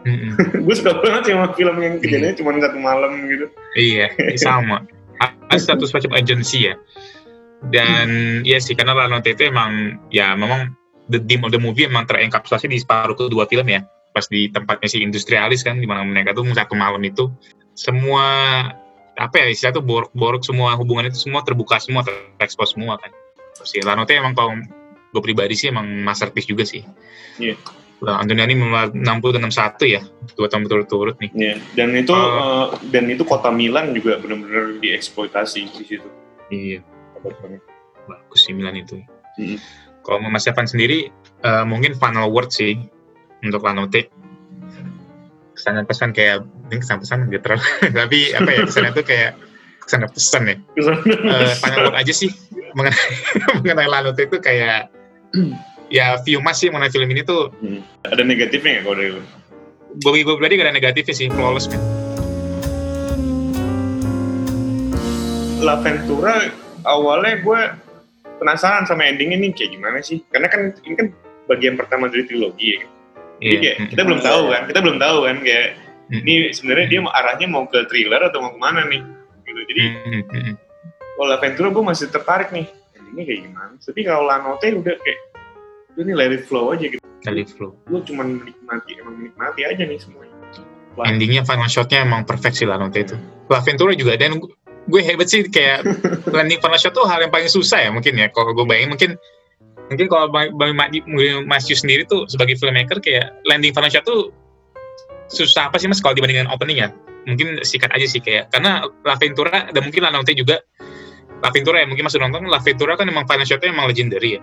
Mm-mm. 0.02 0.34
gue 0.66 0.76
suka 0.78 0.98
banget 0.98 1.30
sih 1.30 1.34
sama 1.38 1.54
film 1.54 1.78
yang 1.78 2.02
kejadiannya 2.02 2.36
cuma 2.38 2.58
satu 2.58 2.78
malam 2.82 3.12
gitu. 3.30 3.46
Iya, 3.78 4.10
sama. 4.38 4.86
Ada 5.22 5.78
satu 5.78 5.86
semacam 5.86 6.18
agensi 6.18 6.66
ya. 6.66 6.76
Dan 7.70 8.42
ya 8.42 8.58
sih, 8.58 8.74
karena 8.74 8.98
Lanote 8.98 9.38
itu 9.38 9.46
emang, 9.46 10.02
ya 10.10 10.34
memang 10.34 10.74
the 11.14 11.22
theme 11.22 11.46
of 11.46 11.54
the 11.54 11.62
movie 11.62 11.86
emang 11.86 12.10
terenkapsulasi 12.10 12.66
di 12.66 12.82
separuh 12.82 13.14
kedua 13.14 13.46
film 13.46 13.70
ya. 13.70 13.86
Pas 14.18 14.26
di 14.26 14.50
tempatnya 14.50 14.90
si 14.90 15.06
industrialis 15.06 15.62
kan, 15.62 15.78
di 15.78 15.86
mana 15.86 16.02
mereka 16.02 16.34
tuh 16.34 16.50
satu 16.50 16.74
malam 16.74 17.00
itu, 17.06 17.30
semua, 17.78 18.26
apa 19.22 19.46
ya, 19.46 19.48
istilah 19.54 19.78
tuh 19.78 19.86
borok-borok 19.86 20.42
semua 20.42 20.74
hubungan 20.80 21.10
itu 21.10 21.30
semua 21.30 21.46
terbuka 21.46 21.78
semua, 21.78 22.02
terekspos 22.02 22.74
semua 22.74 22.98
kan. 22.98 23.14
Si 23.62 23.78
Lanote 23.84 24.18
emang 24.18 24.34
kalau 24.34 24.58
gue 25.12 25.22
pribadi 25.22 25.54
sih 25.54 25.70
emang 25.70 25.86
masterpiece 26.02 26.50
juga 26.50 26.66
sih. 26.66 26.82
Iya. 27.38 27.60
Memang 28.02 28.98
60 28.98 29.36
dan 29.38 29.46
61 29.46 29.86
ya, 29.86 30.02
dua 30.34 30.50
tahun 30.50 30.66
berturut-turut 30.66 31.22
nih. 31.22 31.30
Ya, 31.38 31.54
dan 31.78 31.94
itu 31.94 32.10
Oh. 32.10 32.74
eh, 32.74 32.90
dan 32.90 33.06
itu 33.14 33.22
kota 33.22 33.54
Milan 33.54 33.94
juga 33.94 34.18
benar-benar 34.18 34.82
dieksploitasi 34.82 35.70
di 35.70 35.84
situ. 35.86 36.10
Iya. 36.50 36.82
Bagus 38.10 38.50
sih 38.50 38.58
Milan 38.58 38.82
itu. 38.82 38.98
Mm. 39.38 39.62
Kalau 40.02 40.18
Mas 40.34 40.50
Evan 40.50 40.66
sendiri, 40.66 41.14
eh, 41.46 41.66
mungkin 41.70 41.94
final 41.94 42.34
word 42.34 42.50
sih 42.50 42.74
untuk 43.46 43.62
Lanote. 43.62 44.10
Kesan 45.54 45.78
pesan 45.86 46.10
kayak, 46.10 46.42
ini 46.72 46.80
kesan 46.80 47.04
pesan 47.04 47.28
gitu 47.28 47.44
terlalu, 47.44 47.64
tapi 48.00 48.20
apa 48.32 48.50
ya, 48.50 48.60
kesannya 48.64 48.92
tuh 48.96 49.06
kayak 49.06 49.32
kesan 49.84 50.08
pesan 50.08 50.44
ya. 50.48 50.56
Eh, 50.80 51.54
word 51.76 51.96
aja 52.00 52.14
sih 52.16 52.32
mengenai, 52.74 53.08
mengenai 53.60 53.88
Lanote 53.92 54.24
itu 54.26 54.40
kayak, 54.40 54.88
ya 55.92 56.16
view 56.24 56.40
mas 56.40 56.64
sih 56.64 56.72
mengenai 56.72 56.90
film 56.90 57.12
ini 57.12 57.28
tuh, 57.28 57.52
Hmm. 57.60 57.84
Ada 58.08 58.24
negatifnya 58.24 58.80
nggak 58.80 58.84
kalau 58.88 58.96
dari 58.96 59.12
lu? 59.12 59.22
bagi 60.00 60.24
gue 60.24 60.36
pribadi 60.40 60.56
gak 60.56 60.72
ada 60.72 60.76
negatifnya 60.80 61.12
sih, 61.12 61.28
flawless 61.28 61.68
man. 61.68 61.84
La 65.62 65.76
Ventura 65.84 66.48
awalnya 66.88 67.44
gue 67.44 67.62
penasaran 68.42 68.90
sama 68.90 69.06
endingnya 69.06 69.38
nih 69.38 69.52
kayak 69.54 69.72
gimana 69.78 70.00
sih? 70.02 70.24
Karena 70.32 70.48
kan 70.48 70.74
ini 70.88 70.96
kan 70.98 71.08
bagian 71.46 71.76
pertama 71.78 72.08
dari 72.08 72.26
trilogi 72.26 72.80
ya. 72.80 72.88
kan? 72.88 72.90
Jadi 73.42 73.56
kayak 73.58 73.78
mm, 73.78 73.88
kita 73.90 74.02
belum 74.06 74.22
tahu 74.22 74.42
kan, 74.54 74.62
kita 74.70 74.80
belum 74.86 74.98
tahu 75.02 75.18
kan 75.26 75.38
kayak 75.42 75.68
ini 76.20 76.34
sebenarnya 76.52 76.88
dia 76.92 77.00
arahnya 77.08 77.48
mau 77.48 77.64
ke 77.66 77.88
thriller 77.88 78.20
atau 78.28 78.44
mau 78.44 78.52
ke 78.52 78.60
mana 78.60 78.84
nih? 78.92 79.02
Gitu. 79.48 79.60
Jadi 79.72 79.82
mm, 79.84 80.00
mm, 80.04 80.24
mm, 80.28 80.44
mm. 80.52 80.56
kalau 81.16 81.28
La 81.32 81.38
Ventura 81.40 81.68
gue 81.72 81.84
masih 81.84 82.08
tertarik 82.12 82.50
nih 82.52 82.68
endingnya 82.96 83.24
kayak 83.28 83.40
gimana 83.44 83.72
tapi 83.84 84.00
kalau 84.08 84.24
Lanote 84.24 84.68
udah 84.72 84.96
kayak 85.04 85.20
udah 85.96 86.04
nih 86.08 86.16
let 86.16 86.32
it 86.32 86.44
flow 86.48 86.72
aja 86.72 86.86
gitu 86.88 87.04
Dari 87.22 87.44
flow. 87.44 87.76
lu 87.92 88.00
cuma 88.08 88.24
menikmati 88.24 88.92
emang 88.98 89.16
menikmati 89.20 89.62
aja 89.68 89.84
nih 89.84 90.00
semuanya 90.00 90.32
Wah. 90.96 91.08
endingnya 91.08 91.44
final 91.48 91.68
shotnya 91.72 92.04
emang 92.04 92.28
perfect 92.28 92.60
sih 92.60 92.68
Lanote 92.68 93.00
itu. 93.04 93.16
La 93.48 93.60
Ventura 93.64 93.96
juga 93.96 94.16
dan 94.20 94.40
gu- 94.40 94.52
gue 94.88 95.02
hebat 95.04 95.28
sih 95.28 95.44
kayak 95.48 95.84
landing 96.36 96.60
final 96.64 96.80
shot 96.80 96.96
tuh 96.96 97.04
hal 97.08 97.20
yang 97.20 97.32
paling 97.32 97.52
susah 97.52 97.80
ya 97.84 97.90
mungkin 97.92 98.16
ya 98.16 98.28
kalau 98.32 98.56
gue 98.56 98.64
bayangin 98.68 98.92
mungkin 98.96 99.12
mungkin 99.92 100.08
kalau 100.08 100.32
Bang 100.32 100.74
Mas 101.48 101.68
Yu 101.68 101.76
sendiri 101.76 102.08
tuh 102.08 102.24
sebagai 102.32 102.56
filmmaker 102.56 103.04
kayak 103.04 103.36
landing 103.44 103.76
final 103.76 103.92
shot 103.92 104.08
tuh 104.08 104.32
susah 105.32 105.72
apa 105.72 105.80
sih 105.80 105.88
mas 105.88 106.04
kalau 106.04 106.14
dibandingkan 106.14 106.52
opening 106.52 106.84
ya 106.84 106.88
mungkin 107.24 107.64
sikat 107.64 107.90
aja 107.96 108.06
sih 108.06 108.20
kayak 108.20 108.52
karena 108.52 108.84
La 109.08 109.16
Ventura 109.16 109.72
dan 109.72 109.82
mungkin 109.88 110.04
Lanote 110.04 110.36
juga 110.36 110.60
La 111.42 111.50
Ventura 111.50 111.80
ya 111.80 111.88
mungkin 111.88 112.06
masuk 112.06 112.20
nonton 112.20 112.52
La 112.52 112.60
Ventura 112.60 113.00
kan 113.00 113.08
emang 113.08 113.24
shotnya 113.48 113.72
emang 113.72 113.88
legendary 113.88 114.38
ya 114.38 114.42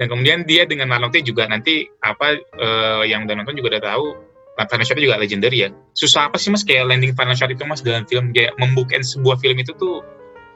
dan 0.00 0.06
kemudian 0.10 0.42
dia 0.42 0.66
dengan 0.66 0.90
Lanote 0.90 1.22
juga 1.22 1.46
nanti 1.46 1.86
apa 2.02 2.34
eh, 2.36 3.02
yang 3.06 3.24
udah 3.24 3.34
nonton 3.38 3.54
juga 3.56 3.78
udah 3.78 3.84
tahu 3.86 4.06
Nah, 4.52 4.68
final 4.68 4.84
shotnya 4.84 5.08
juga 5.08 5.16
legendary 5.16 5.64
ya. 5.64 5.68
Susah 5.96 6.28
apa 6.28 6.36
sih 6.36 6.52
mas 6.52 6.60
kayak 6.60 6.84
landing 6.84 7.16
final 7.16 7.32
shot 7.32 7.48
itu 7.48 7.64
mas 7.64 7.80
dalam 7.80 8.04
film 8.04 8.36
kayak 8.36 8.52
membuka 8.60 9.00
sebuah 9.00 9.40
film 9.40 9.56
itu 9.56 9.72
tuh 9.80 10.04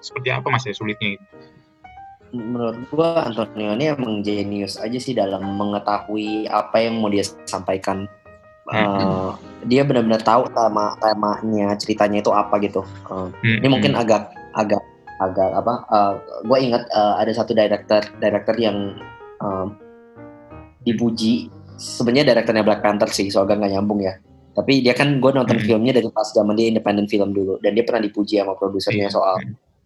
seperti 0.05 0.29
apa 0.29 0.53
mas 0.53 0.69
ya 0.69 0.77
sulitnya? 0.77 1.17
menurut 2.35 2.77
gua 2.91 3.25
Antonioni 3.25 3.89
emang 3.89 4.21
jenius 4.21 4.77
aja 4.77 4.99
sih 4.99 5.15
dalam 5.15 5.57
mengetahui 5.57 6.51
apa 6.51 6.77
yang 6.83 7.01
mau 7.01 7.09
dia 7.09 7.25
sampaikan. 7.47 8.05
Uh, 8.67 9.31
dia 9.71 9.87
benar-benar 9.87 10.23
tahu 10.27 10.51
tema 10.51 10.99
temanya 10.99 11.79
ceritanya 11.79 12.19
itu 12.19 12.31
apa 12.35 12.59
gitu. 12.59 12.83
Uh, 13.07 13.31
Hmm, 13.43 13.63
ini 13.63 13.69
mungkin 13.71 13.93
agak 13.95 14.35
agak 14.59 14.83
agak 15.23 15.55
apa? 15.55 15.75
Uh, 15.87 16.13
gue 16.43 16.59
ingat 16.67 16.83
uh, 16.91 17.15
ada 17.23 17.31
satu 17.31 17.55
director 17.55 18.03
director 18.19 18.55
yang 18.59 18.99
um, 19.39 19.79
dipuji. 20.83 21.47
Sebenarnya 21.77 22.33
directornya 22.33 22.65
Black 22.65 22.81
Panther 22.81 23.07
sih, 23.13 23.29
soalnya 23.29 23.61
nggak 23.61 23.73
nyambung 23.77 24.01
ya. 24.03 24.17
Tapi 24.57 24.81
dia 24.81 24.97
kan 24.97 25.21
gue 25.21 25.31
nonton 25.31 25.61
Hmm. 25.61 25.67
filmnya 25.69 25.93
dari 25.93 26.09
pas 26.09 26.33
zaman 26.33 26.57
dia 26.57 26.73
independent 26.73 27.07
film 27.13 27.37
dulu, 27.37 27.61
dan 27.61 27.77
dia 27.77 27.85
pernah 27.85 28.01
dipuji 28.01 28.41
sama 28.41 28.57
produsernya 28.57 29.07
Iya. 29.07 29.15
soal 29.15 29.37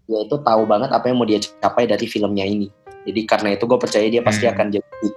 dia 0.06 0.26
itu 0.26 0.36
tahu 0.42 0.62
banget 0.66 0.90
apa 0.90 1.06
yang 1.10 1.18
mau 1.18 1.26
dia 1.26 1.38
capai 1.58 1.86
dari 1.90 2.06
filmnya 2.06 2.42
ini. 2.46 2.70
Jadi 3.06 3.20
karena 3.26 3.54
itu 3.58 3.66
gue 3.66 3.78
percaya 3.78 4.06
dia 4.06 4.22
pasti 4.22 4.46
Hmm. 4.46 4.54
akan 4.54 4.66
jadi. 4.72 5.08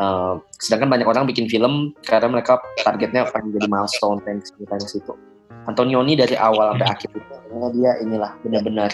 Uh, 0.00 0.40
sedangkan 0.56 0.88
banyak 0.88 1.04
orang 1.04 1.28
bikin 1.28 1.44
film 1.52 1.92
karena 2.08 2.24
mereka 2.32 2.56
targetnya 2.80 3.28
pengen 3.28 3.52
jadi 3.60 3.68
milestone 3.68 4.24
thanks 4.24 4.48
thanks 4.72 4.96
itu. 4.96 5.12
Antonioni 5.68 6.16
dari 6.16 6.32
awal 6.34 6.74
sampai 6.74 6.86
Hmm. 6.88 6.94
akhir 6.96 7.10
itu 7.12 7.34
dia 7.76 7.92
inilah 8.00 8.32
benar-benar 8.40 8.90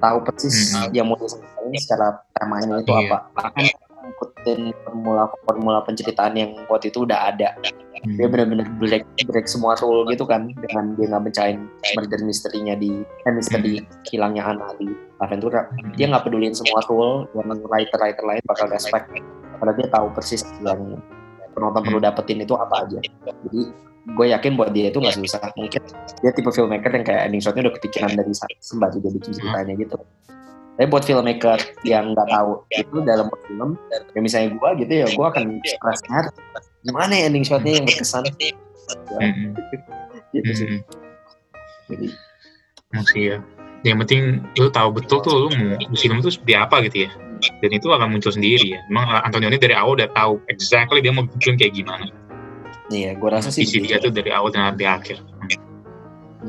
tahu 0.00 0.18
persis 0.24 0.72
Hmm. 0.72 0.88
yang 0.96 1.12
mau 1.12 1.20
disampaikan 1.20 1.76
secara 1.76 2.06
temanya 2.32 2.80
itu 2.80 2.88
Iya. 2.88 3.04
apa. 3.04 3.18
Bahkan 3.36 3.64
ngikutin 4.08 4.60
formula 4.88 5.22
formula 5.44 5.78
penceritaan 5.84 6.32
yang 6.40 6.50
waktu 6.72 6.88
itu 6.88 7.04
udah 7.04 7.28
ada 7.28 7.52
Hmm. 7.98 8.14
dia 8.16 8.26
benar-benar 8.30 8.66
break 8.78 9.04
break 9.26 9.46
semua 9.50 9.74
rule 9.82 10.06
gitu 10.08 10.22
kan 10.22 10.48
dengan 10.62 10.94
dia 10.94 11.10
nggak 11.10 11.22
mecahin 11.28 11.66
murder 11.98 12.22
misterinya 12.22 12.78
di 12.78 13.02
eh, 13.02 13.32
misteri 13.34 13.82
hilangnya 14.06 14.54
Ana 14.54 14.70
di 14.78 14.86
Aventura 15.18 15.66
dia 15.98 16.06
nggak 16.06 16.30
pedulin 16.30 16.54
semua 16.54 16.78
rule 16.86 17.26
yang 17.34 17.50
writer 17.66 17.98
writer 17.98 18.22
lain 18.22 18.42
bakal 18.46 18.70
respect 18.70 19.10
karena 19.58 19.72
dia 19.74 19.86
tahu 19.90 20.06
persis 20.14 20.42
yang 20.62 20.98
penonton 21.52 21.82
perlu 21.82 21.98
dapetin 21.98 22.42
itu 22.42 22.54
apa 22.54 22.86
aja. 22.86 22.98
Jadi 23.02 23.60
gue 24.08 24.26
yakin 24.30 24.52
buat 24.56 24.70
dia 24.72 24.88
itu 24.88 24.98
nggak 25.02 25.16
susah. 25.18 25.52
Mungkin 25.58 25.82
dia 26.22 26.30
tipe 26.32 26.50
filmmaker 26.54 26.90
yang 26.94 27.04
kayak 27.04 27.22
ending 27.28 27.42
shotnya 27.42 27.68
udah 27.68 27.74
kepikiran 27.76 28.14
dari 28.14 28.32
sembari 28.62 28.98
dia 29.02 29.10
bikin 29.12 29.32
ceritanya 29.34 29.74
gitu. 29.76 29.98
Tapi 30.78 30.86
buat 30.86 31.02
filmmaker 31.02 31.58
yang 31.82 32.14
nggak 32.14 32.28
tahu 32.30 32.62
itu 32.70 32.96
dalam 33.02 33.26
film 33.50 33.74
ya 34.14 34.20
misalnya 34.22 34.54
gue 34.54 34.70
gitu 34.86 34.92
ya 35.02 35.06
gue 35.10 35.26
akan 35.26 35.44
stressnya 35.66 36.30
gimana 36.86 37.12
ya 37.18 37.24
ending 37.26 37.42
shotnya 37.42 37.82
yang 37.82 37.84
berkesan? 37.84 38.24
Ya, 38.38 38.54
Hmm, 39.20 39.52
gitu 40.32 40.52
sih. 40.56 40.64
Hmm. 40.64 40.80
jadi 41.92 42.08
Masih 42.88 43.20
ya. 43.20 43.36
Yang 43.86 43.96
penting 44.04 44.22
lu 44.58 44.68
tahu 44.74 44.88
betul 44.90 45.18
tuh 45.22 45.34
lu 45.34 45.48
mau 45.54 45.78
film 45.94 46.18
tuh 46.18 46.34
seperti 46.34 46.54
apa 46.58 46.82
gitu 46.86 47.06
ya. 47.06 47.10
Dan 47.62 47.70
itu 47.70 47.86
akan 47.86 48.10
muncul 48.10 48.34
sendiri 48.34 48.74
ya. 48.74 48.80
Emang 48.90 49.06
Antonioni 49.22 49.58
dari 49.58 49.74
awal 49.74 50.02
udah 50.02 50.10
tahu 50.10 50.42
exactly 50.50 50.98
dia 50.98 51.14
mau 51.14 51.26
bikin 51.26 51.54
kayak 51.54 51.74
gimana. 51.78 52.10
iya 52.88 53.12
gue 53.12 53.28
rasa 53.28 53.52
sih 53.52 53.68
Visi 53.68 53.84
dia 53.84 54.00
tuh 54.00 54.08
dari 54.08 54.32
awal 54.32 54.48
dan 54.48 54.72
sampai 54.72 54.88
akhir. 54.88 55.20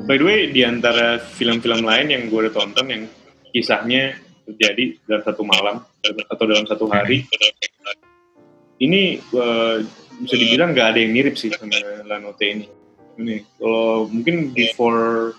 By 0.07 0.15
the 0.15 0.25
way, 0.25 0.39
di 0.53 0.63
antara 0.63 1.19
film-film 1.19 1.83
lain 1.83 2.13
yang 2.13 2.23
gue 2.31 2.47
udah 2.47 2.53
tonton 2.53 2.87
yang 2.87 3.03
kisahnya 3.51 4.15
terjadi 4.47 4.97
dalam 5.05 5.23
satu 5.25 5.43
malam 5.43 5.75
atau 6.29 6.45
dalam 6.47 6.65
satu 6.69 6.85
hari, 6.87 7.27
ini 8.79 9.19
eh, 9.19 9.77
bisa 10.23 10.35
dibilang 10.35 10.71
nggak 10.71 10.87
ada 10.95 10.99
yang 11.01 11.11
mirip 11.11 11.35
sih 11.35 11.51
sama 11.51 11.75
Lanote 12.07 12.45
ini. 12.47 12.67
Ini 13.19 13.35
kalau 13.59 14.07
mungkin 14.07 14.55
before 14.55 15.35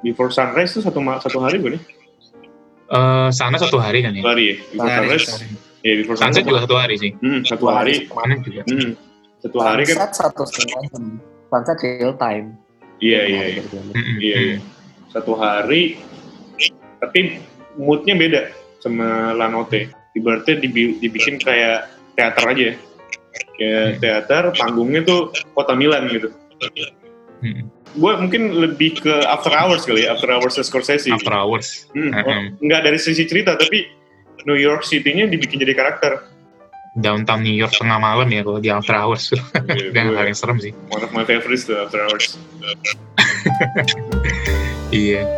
before 0.00 0.30
sunrise 0.30 0.72
tuh 0.72 0.82
satu 0.82 1.00
satu 1.18 1.38
hari 1.38 1.56
bukan 1.58 1.78
nih? 1.78 1.82
Eh 2.88 3.28
sana 3.30 3.56
satu 3.56 3.76
hari 3.76 4.00
kan 4.00 4.16
ya. 4.16 4.22
Satu 4.24 4.30
hari 4.32 4.44
ya. 4.44 4.54
Before 4.72 4.88
Hari, 4.88 5.06
sunrise, 5.20 5.28
ya 5.84 5.92
before 6.00 6.16
Sunset 6.16 6.32
sunrise. 6.32 6.48
juga 6.48 6.58
satu 6.64 6.76
hari 6.76 6.94
sih. 6.96 7.10
Hmm, 7.20 7.40
satu 7.44 7.64
hari. 7.68 7.94
Mana 8.08 8.34
juga. 8.40 8.60
Hmm, 8.64 8.90
satu 9.38 9.58
hari 9.60 9.82
kan? 9.84 9.94
sunset 9.94 10.10
satu 10.16 10.42
setengah 10.48 10.82
jam 10.90 11.04
sunset 11.48 11.78
real 11.80 12.14
time 12.16 12.46
Iya 12.98 13.20
iya. 13.30 13.42
iya. 13.54 13.62
Iya, 14.18 14.36
iya. 14.42 14.56
Satu 15.14 15.38
hari, 15.38 16.02
tapi 16.98 17.38
moodnya 17.78 18.18
beda 18.18 18.42
sama 18.82 19.30
Lanote. 19.38 19.94
Ibaratnya 20.18 20.58
dibi- 20.58 20.98
dibikin 20.98 21.38
kayak 21.38 21.86
teater 22.18 22.42
aja. 22.42 22.68
Kayak 23.54 24.02
teater, 24.02 24.50
panggungnya 24.58 25.06
tuh 25.06 25.30
kota 25.54 25.78
Milan 25.78 26.10
gitu. 26.10 26.34
Mm. 27.38 27.70
Gue 27.96 28.12
mungkin 28.20 28.52
lebih 28.52 29.00
ke 29.00 29.14
After 29.24 29.54
Hours 29.54 29.88
kali 29.88 30.04
ya, 30.04 30.12
After 30.12 30.28
Hours 30.28 30.60
Scorsese. 30.60 31.08
After 31.08 31.32
hours. 31.32 31.88
Hmm, 31.96 32.12
oh, 32.12 32.40
nggak 32.60 32.84
dari 32.84 32.98
sisi 33.00 33.24
cerita, 33.24 33.56
tapi 33.56 33.88
New 34.44 34.58
York 34.58 34.84
City-nya 34.84 35.24
dibikin 35.28 35.60
jadi 35.60 35.72
karakter. 35.72 36.28
Downtown 36.98 37.46
New 37.46 37.54
York 37.54 37.70
tengah 37.78 38.00
malam 38.02 38.26
ya 38.32 38.42
kalau 38.42 38.58
di 38.58 38.68
after 38.74 38.96
hours. 38.96 39.30
Iya, 39.30 39.92
Dan 39.94 40.18
hal 40.18 40.26
yang 40.26 40.34
serem 40.34 40.58
sih. 40.58 40.72
one 40.90 41.04
of 41.04 41.14
my 41.14 41.22
favorites 41.22 41.64
tuh 41.64 41.78
After 41.78 42.02
Hours. 42.02 42.34
Iya. 44.88 45.28